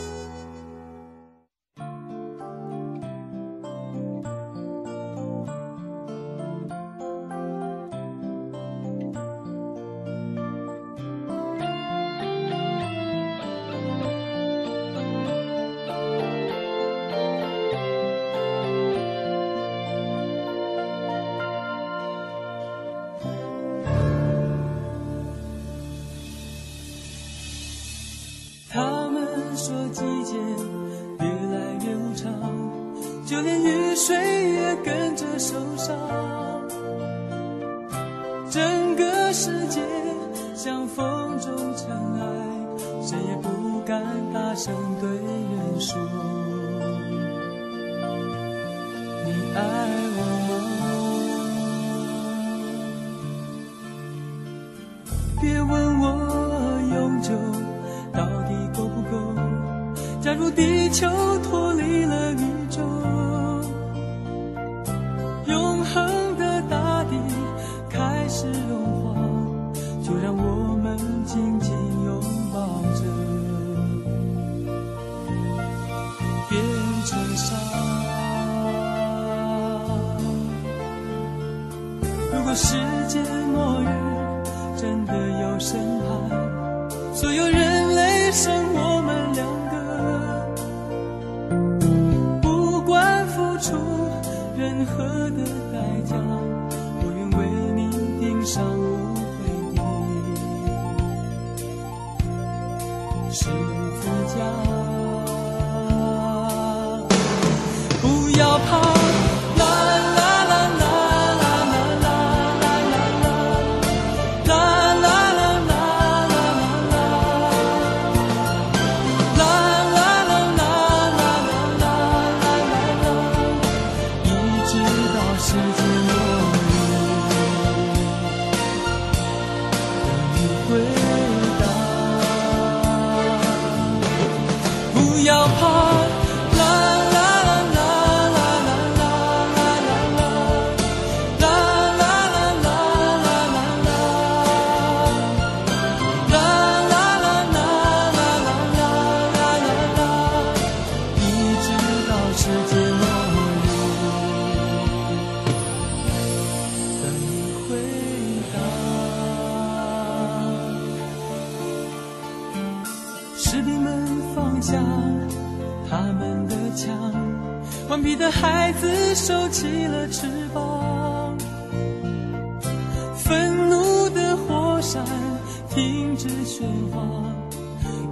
[175.73, 177.01] 停止喧哗，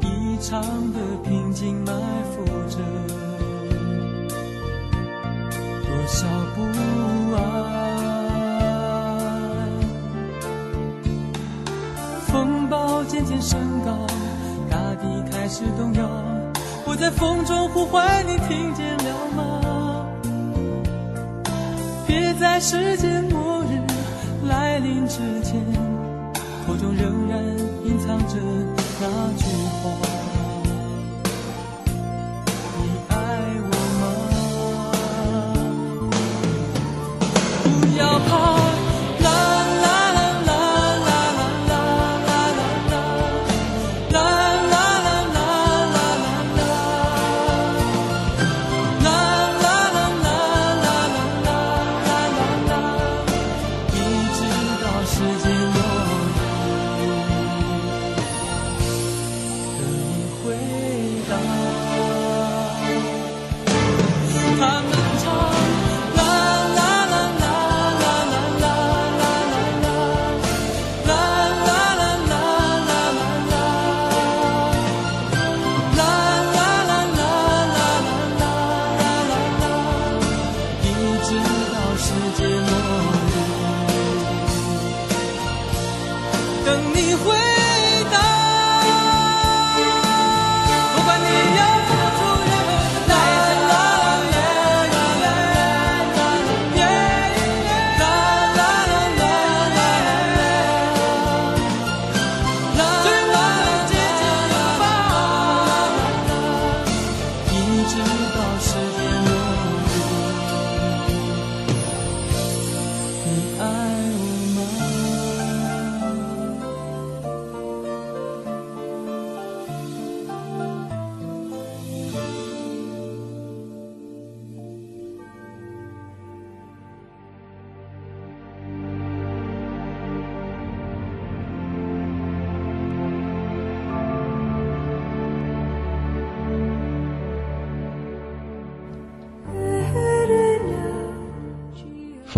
[0.01, 0.61] 异常
[0.93, 1.91] 的平静埋
[2.31, 2.77] 伏着
[5.83, 6.25] 多少
[6.55, 6.61] 不
[7.35, 7.37] 安。
[12.27, 14.07] 风暴渐渐升高，
[14.69, 16.09] 大地开始动摇。
[16.85, 20.05] 我在风中呼唤你，听见了吗？
[22.07, 23.81] 别在世界末日
[24.47, 25.61] 来临之前，
[26.99, 27.41] 仍然
[27.85, 28.35] 隐藏着
[28.99, 29.07] 那
[29.37, 29.45] 句
[29.81, 29.98] 话：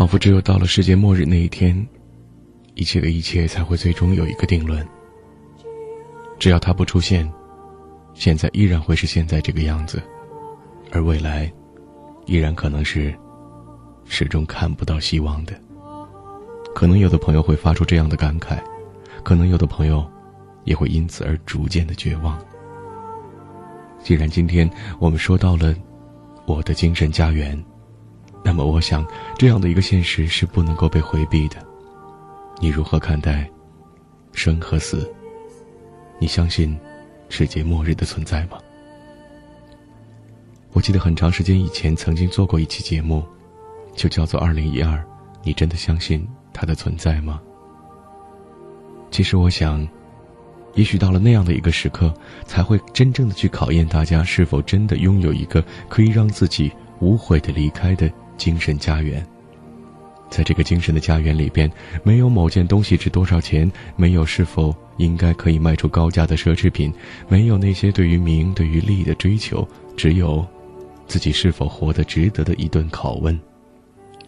[0.02, 1.88] 仿佛只有到了世界末日那一天，
[2.73, 4.84] 一切的一切才会最终有一个定论。
[6.40, 7.32] 只要他不出现，
[8.15, 10.02] 现在依然会是现在这个样子，
[10.91, 11.53] 而未来，
[12.26, 13.14] 依然可能是
[14.06, 15.53] 始终看不到希望的。
[16.73, 18.57] 可能有的朋友会发出这样的感慨，
[19.22, 20.03] 可能有的朋友
[20.64, 22.44] 也会因此而逐渐的绝望。
[24.02, 24.68] 既然今天
[24.98, 25.76] 我们说到了
[26.48, 27.64] 我的精神家园。
[28.44, 29.06] 那么，我想
[29.38, 31.58] 这样的一个现实是不能够被回避的。
[32.60, 33.50] 你如何看待
[34.34, 35.12] 生和死？
[36.20, 36.78] 你相信
[37.30, 38.58] 世界末日的存在吗？
[40.74, 43.24] 我记得很长时间以前曾经做过一期节目，
[43.96, 44.98] 就叫做《二零一二》，
[45.44, 47.42] 你真的相信它的存在吗？
[49.12, 49.88] 其实，我想，
[50.76, 52.14] 也许到了那样的一个时刻，
[52.46, 58.10] 才会真正的去考验大家是否真的拥有一个可以让自己无悔的离开的。
[58.42, 59.24] 精神家园，
[60.28, 61.72] 在这个精神的家园里边，
[62.04, 66.92] 没有某件东西值多少钱，没有是否应该可以卖出高价的奢侈品，
[67.30, 70.44] 没有那些对于名、对于利的追求，只有
[71.06, 73.40] 自己是否活得值得的一顿拷问。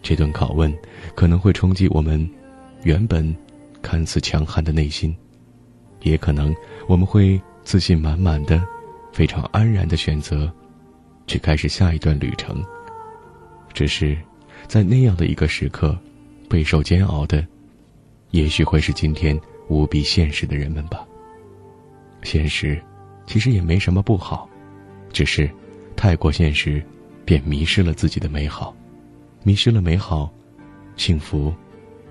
[0.00, 0.72] 这顿拷问
[1.16, 2.30] 可能会冲击我们
[2.84, 3.36] 原本
[3.82, 5.12] 看似强悍的内心，
[6.02, 6.54] 也可能
[6.86, 8.64] 我们会自信满满的、
[9.12, 10.48] 非常安然的选择
[11.26, 12.64] 去开始下一段旅程。
[13.74, 14.16] 只是，
[14.68, 15.98] 在那样的一个时刻，
[16.48, 17.44] 备受煎熬的，
[18.30, 19.38] 也许会是今天
[19.68, 21.04] 无比现实的人们吧。
[22.22, 22.80] 现实，
[23.26, 24.48] 其实也没什么不好，
[25.12, 25.50] 只是
[25.96, 26.80] 太过现实，
[27.24, 28.74] 便迷失了自己的美好，
[29.42, 30.32] 迷失了美好，
[30.96, 31.52] 幸福，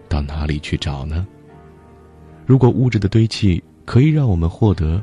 [0.10, 1.26] 到哪里去找呢？
[2.46, 5.02] 如果物质的堆砌可以让我们获得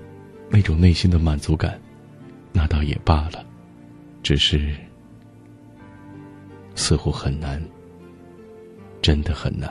[0.50, 1.80] 那种内心的满足感，
[2.52, 3.42] 那倒也罢了，
[4.22, 4.76] 只是。
[6.80, 7.62] 似乎很难，
[9.02, 9.70] 真的很难。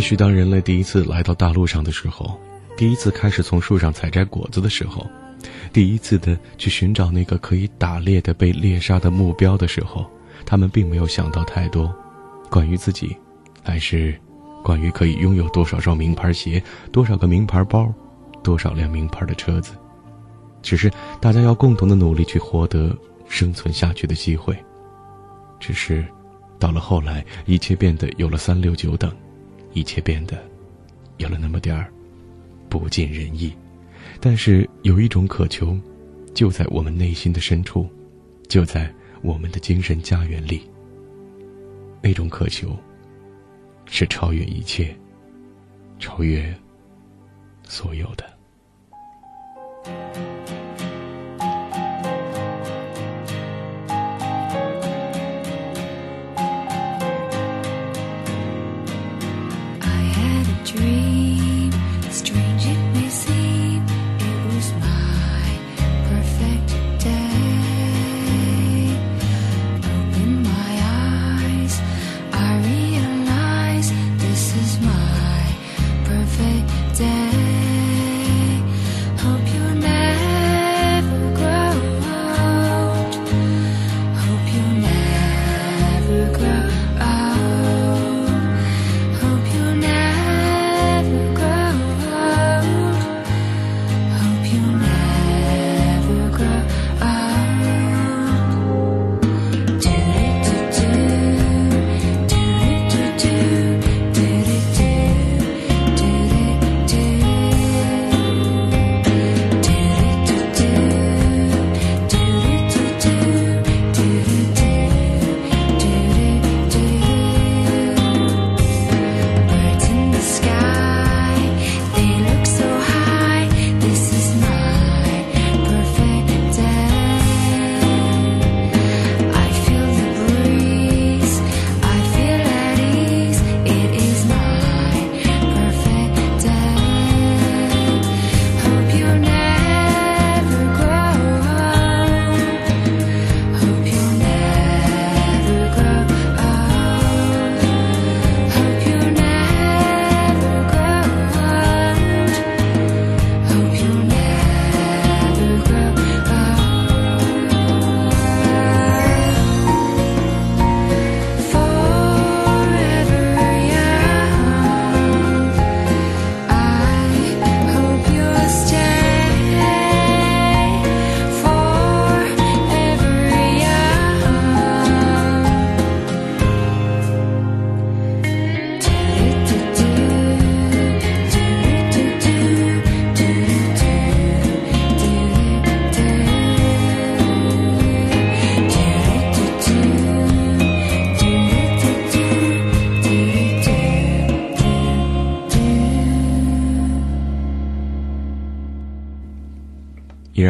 [0.00, 2.40] 也许当人类第一次来到大陆上的时候，
[2.74, 5.06] 第一次开始从树上采摘果子的时候，
[5.74, 10.10] 第一次的去寻找那个可以打猎的被猎杀的目标的时候，
[10.46, 11.94] 他们并没有想到太多，
[12.48, 13.14] 关于自己，
[13.62, 14.18] 还是
[14.64, 17.92] 关于可以拥有多少双名牌鞋、多少个名牌包、
[18.42, 19.74] 多少辆名牌的车子。
[20.62, 20.90] 只是
[21.20, 22.96] 大家要共同的努力去获得
[23.28, 24.56] 生存下去的机会。
[25.60, 26.02] 只是，
[26.58, 29.14] 到了后来，一切变得有了三六九等，
[29.72, 30.42] 一切变得
[31.18, 31.92] 有了那么点儿
[32.68, 33.52] 不尽人意。
[34.20, 35.78] 但是有一种渴求，
[36.34, 37.88] 就在我们内心的深处，
[38.48, 38.92] 就在
[39.22, 40.62] 我们的精神家园里。
[42.02, 42.76] 那种渴求，
[43.84, 44.96] 是超越一切，
[45.98, 46.54] 超越
[47.64, 48.39] 所有的。
[60.72, 61.09] Dream,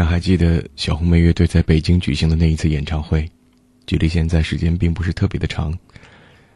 [0.01, 3.29] 然还记得小红莓乐队在北京举行的那一次演唱会，
[3.85, 5.79] 距离现在时间并不是特别的长，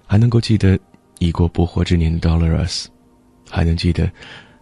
[0.07, 0.79] 还能够记得
[1.19, 2.87] 已过不惑之年的 Dolores，
[3.51, 4.11] 还能记得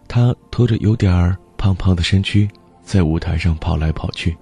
[0.05, 2.45] 他拖着有点儿胖胖的身躯
[2.83, 4.35] 在舞台上跑来跑去。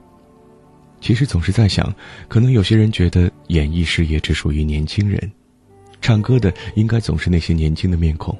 [0.99, 1.93] 其实总是在想，
[2.27, 5.31] 可能有些人觉得演艺事业只属于年轻人，
[6.01, 8.35] 唱歌的应该总是那些年轻的面孔，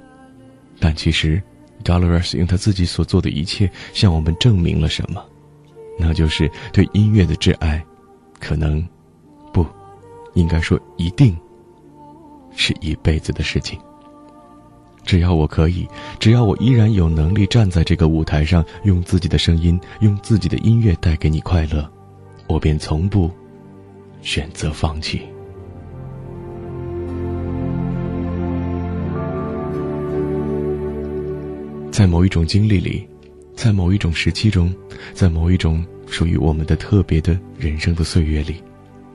[0.80, 1.40] 但其实
[1.84, 5.24] Dolores 用他自己所做的一切向我们证明了什么？
[6.02, 7.82] 那就是对音乐的挚爱，
[8.40, 8.84] 可能
[9.54, 9.64] 不，
[10.34, 11.38] 应该说一定
[12.56, 13.80] 是一辈子的事情。
[15.04, 15.88] 只要我可以，
[16.20, 21.88] 只要我依然有能力站在这个舞台上，用自己的声音，用自己的音乐带给你快乐，
[22.48, 23.30] 我便从不
[24.22, 25.22] 选择放弃。
[31.92, 33.08] 在某一种经历里，
[33.62, 34.76] 在某一种时期中，
[35.14, 38.56] 在某一种属于我们的特别的人生的岁月里，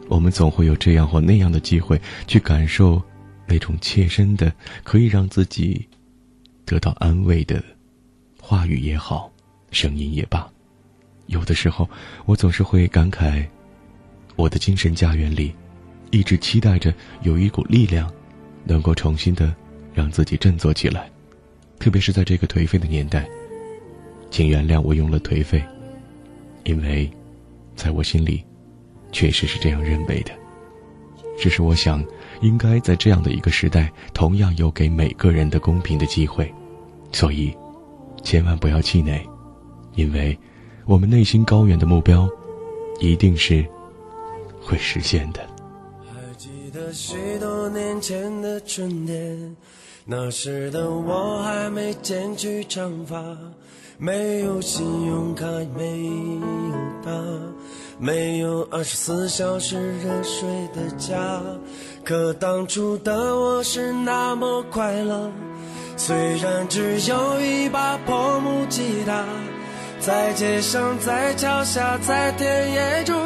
[0.06, 3.02] 我们总会有这样或那样的机会去感受
[3.48, 4.54] 那种切身的，
[4.84, 5.84] 可以让自己
[6.64, 7.60] 得到安慰的
[8.40, 9.28] 话语也好，
[9.72, 10.48] 声音也罢。
[11.26, 11.90] 有的时候，
[12.24, 13.44] 我总是会感慨，
[14.36, 15.52] 我的精神家园里，
[16.12, 18.08] 一直期待着有一股力量，
[18.62, 19.52] 能够重新的
[19.92, 21.10] 让自己振作起来。
[21.80, 23.28] 特别是在这个颓废的年代，
[24.30, 25.62] 请原谅我用了颓废，
[26.64, 27.10] 因为，
[27.74, 28.44] 在我心里，
[29.12, 30.32] 确实是这样认为的。
[31.38, 32.04] 只是我想，
[32.40, 36.52] 应该在这样的一个时代，同样有给每个人的公平的机会，
[37.12, 37.54] 所以，
[38.22, 39.20] 千万不要气馁，
[39.94, 40.38] 因为，
[40.86, 42.28] 我们内心高远的目标，
[43.00, 43.64] 一定是
[44.60, 45.40] 会实现的。
[46.04, 49.56] 还记得许多年前的春天，
[50.06, 53.16] 那时的我还没剪去长发，
[53.98, 56.42] 没有信用卡，没有
[57.02, 57.10] 他，
[57.98, 61.40] 没有二十四小时热水的家。
[62.04, 65.30] 可当初的我是那么快乐，
[65.96, 69.24] 虽然只有一把破木吉他，
[69.98, 73.16] 在街上，在桥下，在田野中。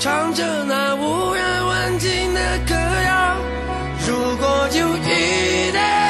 [0.00, 3.36] 唱着那无人问津的歌谣。
[4.08, 6.03] 如果有一天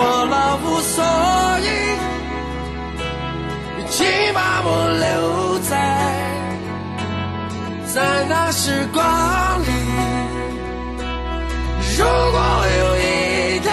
[0.00, 0.96] 我老无所
[1.60, 1.66] 依，
[3.90, 3.96] 请
[4.32, 4.68] 把我
[5.04, 5.72] 留在
[7.92, 7.96] 在
[8.28, 9.02] 那时光
[9.60, 9.70] 里。
[11.98, 12.38] 如果
[12.78, 13.66] 有一天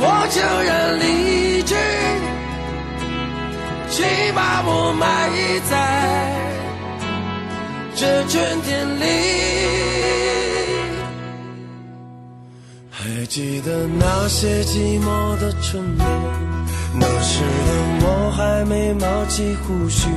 [0.00, 1.02] 我悄然离
[1.62, 1.70] 去。
[3.90, 3.98] 请
[4.34, 5.04] 把我埋
[5.68, 5.72] 在
[7.94, 10.39] 这春天里。
[13.12, 16.06] 还记得那些寂寞的春天，
[16.94, 17.70] 那时的
[18.02, 20.08] 我还没冒起胡须，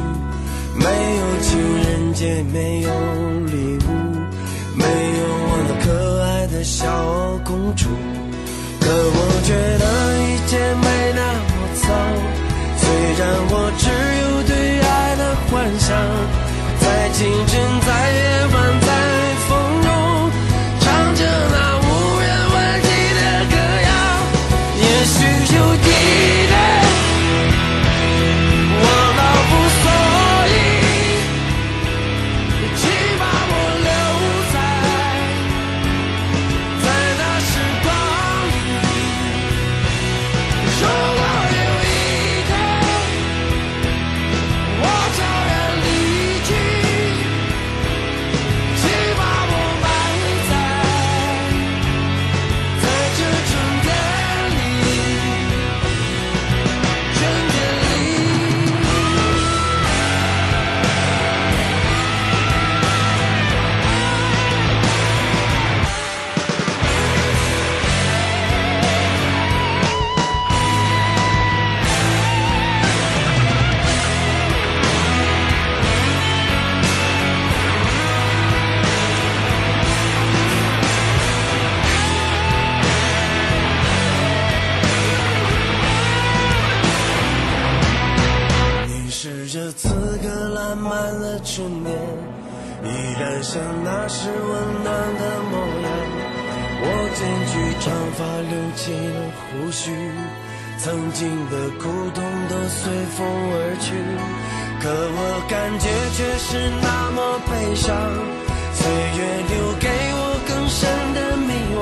[0.75, 2.89] 没有情人节，没有
[3.47, 3.89] 礼物，
[4.75, 6.85] 没有我那可爱的小
[7.43, 7.89] 公主。
[8.79, 9.83] 可我觉得
[10.21, 11.51] 一切没那么
[11.81, 11.87] 糟。
[12.77, 12.83] 虽
[13.17, 13.89] 然我只
[14.21, 15.89] 有对爱的幻想，
[16.79, 18.21] 在清晨，在夜
[18.53, 18.87] 晚，在
[91.63, 91.87] 了春天，
[92.83, 92.87] 依
[93.19, 95.53] 然像那时温暖的模
[95.83, 95.87] 样。
[96.85, 97.85] 我剪去长
[98.17, 98.19] 发，
[98.49, 99.81] 留起了胡须，
[100.77, 101.83] 曾经的苦
[102.13, 103.95] 痛都随风而去。
[104.81, 107.95] 可我感觉却是那么悲伤，
[108.73, 108.83] 岁
[109.17, 110.81] 月留给我更深
[111.13, 111.81] 的迷惘。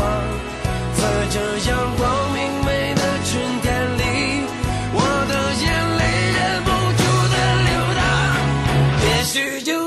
[0.94, 1.02] 在
[1.32, 1.36] 这
[1.72, 2.40] 阳光明
[9.34, 9.62] 淌。
[9.66, 9.81] 也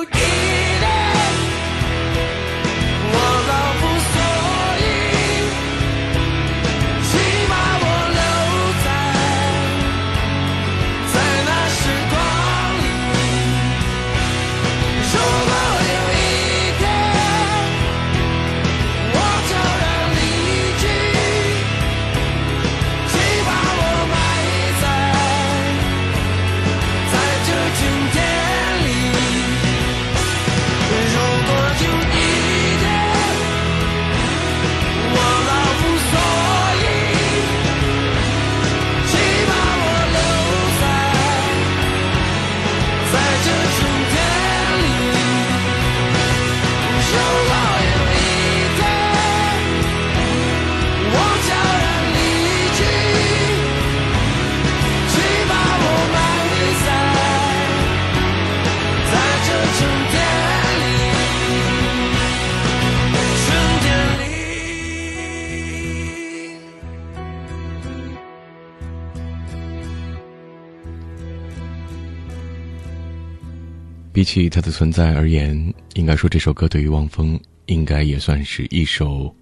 [74.34, 79.32] 比起它的存在而言，应该说这首歌对于汪峰应该也算是一首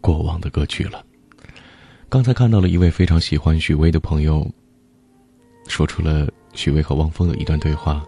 [0.00, 1.04] 过往的歌曲了。
[2.08, 4.50] 刚才看到了一位非常喜欢许巍的朋友，
[5.68, 8.02] 说出了许巍和汪峰的一段对话，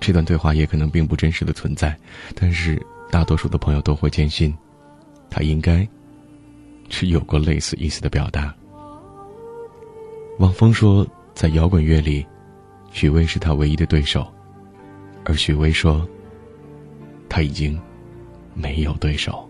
[0.00, 1.94] 这段对话也可能并不真实的存在，
[2.34, 2.80] 但是
[3.10, 4.56] 大多数的朋友都会坚信，
[5.28, 5.86] 他应该
[6.88, 8.54] 是有过类似意思的表达。
[10.38, 12.26] 汪峰说，在摇滚乐里，
[12.90, 14.26] 许巍是他唯一的对手，
[15.24, 16.06] 而许巍说，
[17.28, 17.78] 他已经
[18.54, 19.48] 没有对手。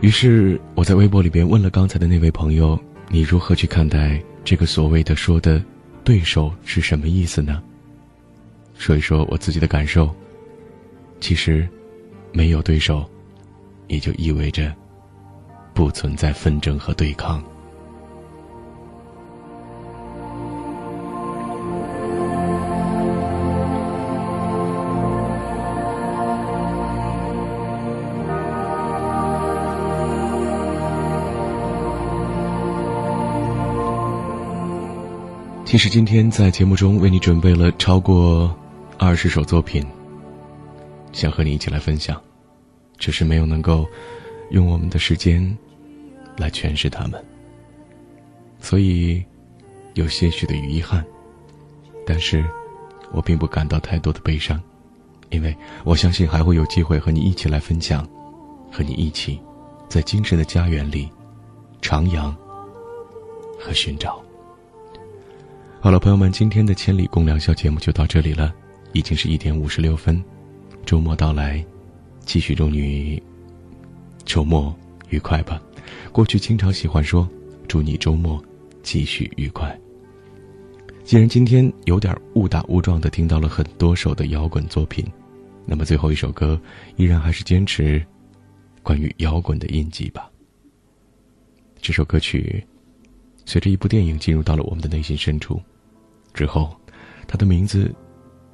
[0.00, 2.78] 于是我在微博里边问了刚才的那位朋友
[3.08, 5.62] ：“你如何去看待这个所谓的说的
[6.02, 7.62] 对手是什么意思呢？”
[8.76, 10.14] 说一说我自己的感受。
[11.20, 11.66] 其实，
[12.32, 13.08] 没有对手，
[13.86, 14.74] 也就意味着
[15.72, 17.42] 不存在纷争和对抗。
[35.74, 38.56] 其实今天在节目中为你准备了超过
[38.96, 39.84] 二十首作品，
[41.12, 42.22] 想和你一起来分享，
[42.96, 43.84] 只是没有能够
[44.50, 45.58] 用我们的时间
[46.36, 47.20] 来诠释它们，
[48.60, 49.20] 所以
[49.94, 51.04] 有些许的遗憾。
[52.06, 52.44] 但是，
[53.10, 54.62] 我并不感到太多的悲伤，
[55.30, 55.52] 因为
[55.82, 58.08] 我相信还会有机会和你一起来分享，
[58.70, 59.40] 和你一起
[59.88, 61.10] 在精神的家园里
[61.82, 62.32] 徜徉
[63.58, 64.23] 和寻找。
[65.84, 68.54] 好了，朋友们，今天的《千里共良宵》节目就到这里了，
[68.94, 70.24] 已经是一点五十六分，
[70.86, 71.62] 周末到来，
[72.20, 73.22] 继续祝你
[74.24, 74.74] 周末
[75.10, 75.60] 愉快吧。
[76.10, 77.28] 过去经常喜欢说
[77.68, 78.42] 祝你周末
[78.82, 79.78] 继续愉快。
[81.04, 85.04] 既然今天有点误打误撞的听到了很多首的摇滚作品，
[85.66, 86.58] 那么最后一首歌
[86.96, 88.02] 依然还是坚持
[88.82, 90.30] 关于摇滚的印记吧。
[91.82, 92.66] 这首歌曲
[93.44, 95.60] 随着一部电影进入到了我们的内心深处。
[96.34, 96.76] 之后，
[97.26, 97.94] 他的名字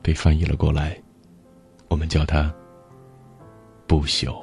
[0.03, 0.97] 被翻译了过来，
[1.89, 2.55] 我们叫他
[3.89, 4.41] “不朽”。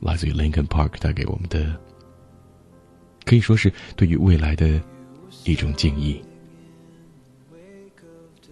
[0.00, 1.78] 来自于 Linkin Park 带给我们的，
[3.24, 4.82] 可以说是对于未来的
[5.44, 6.20] 一种敬意。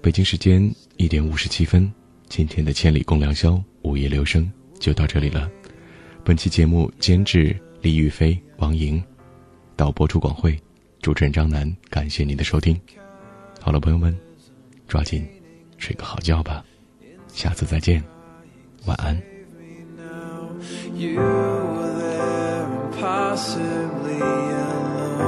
[0.01, 1.93] 北京时间一点五十七分，
[2.29, 3.53] 今天的《千里共良宵》
[3.83, 5.51] 午夜留声就到这里了。
[6.23, 9.03] 本期节目监制李玉飞、王莹，
[9.75, 10.57] 导播朱广慧，
[11.01, 11.75] 主持人张楠。
[11.91, 12.79] 感谢您的收听。
[13.69, 14.19] 好了，朋友们，
[14.87, 15.29] 抓紧
[15.77, 16.65] 睡个好觉吧，
[17.29, 18.03] 下次再见，
[18.87, 19.15] 晚安。
[20.95, 25.21] You were there impossibly alone.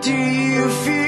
[0.00, 1.05] Do you feel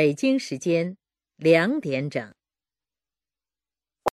[0.00, 0.96] 北京时间
[1.36, 2.32] 两点整。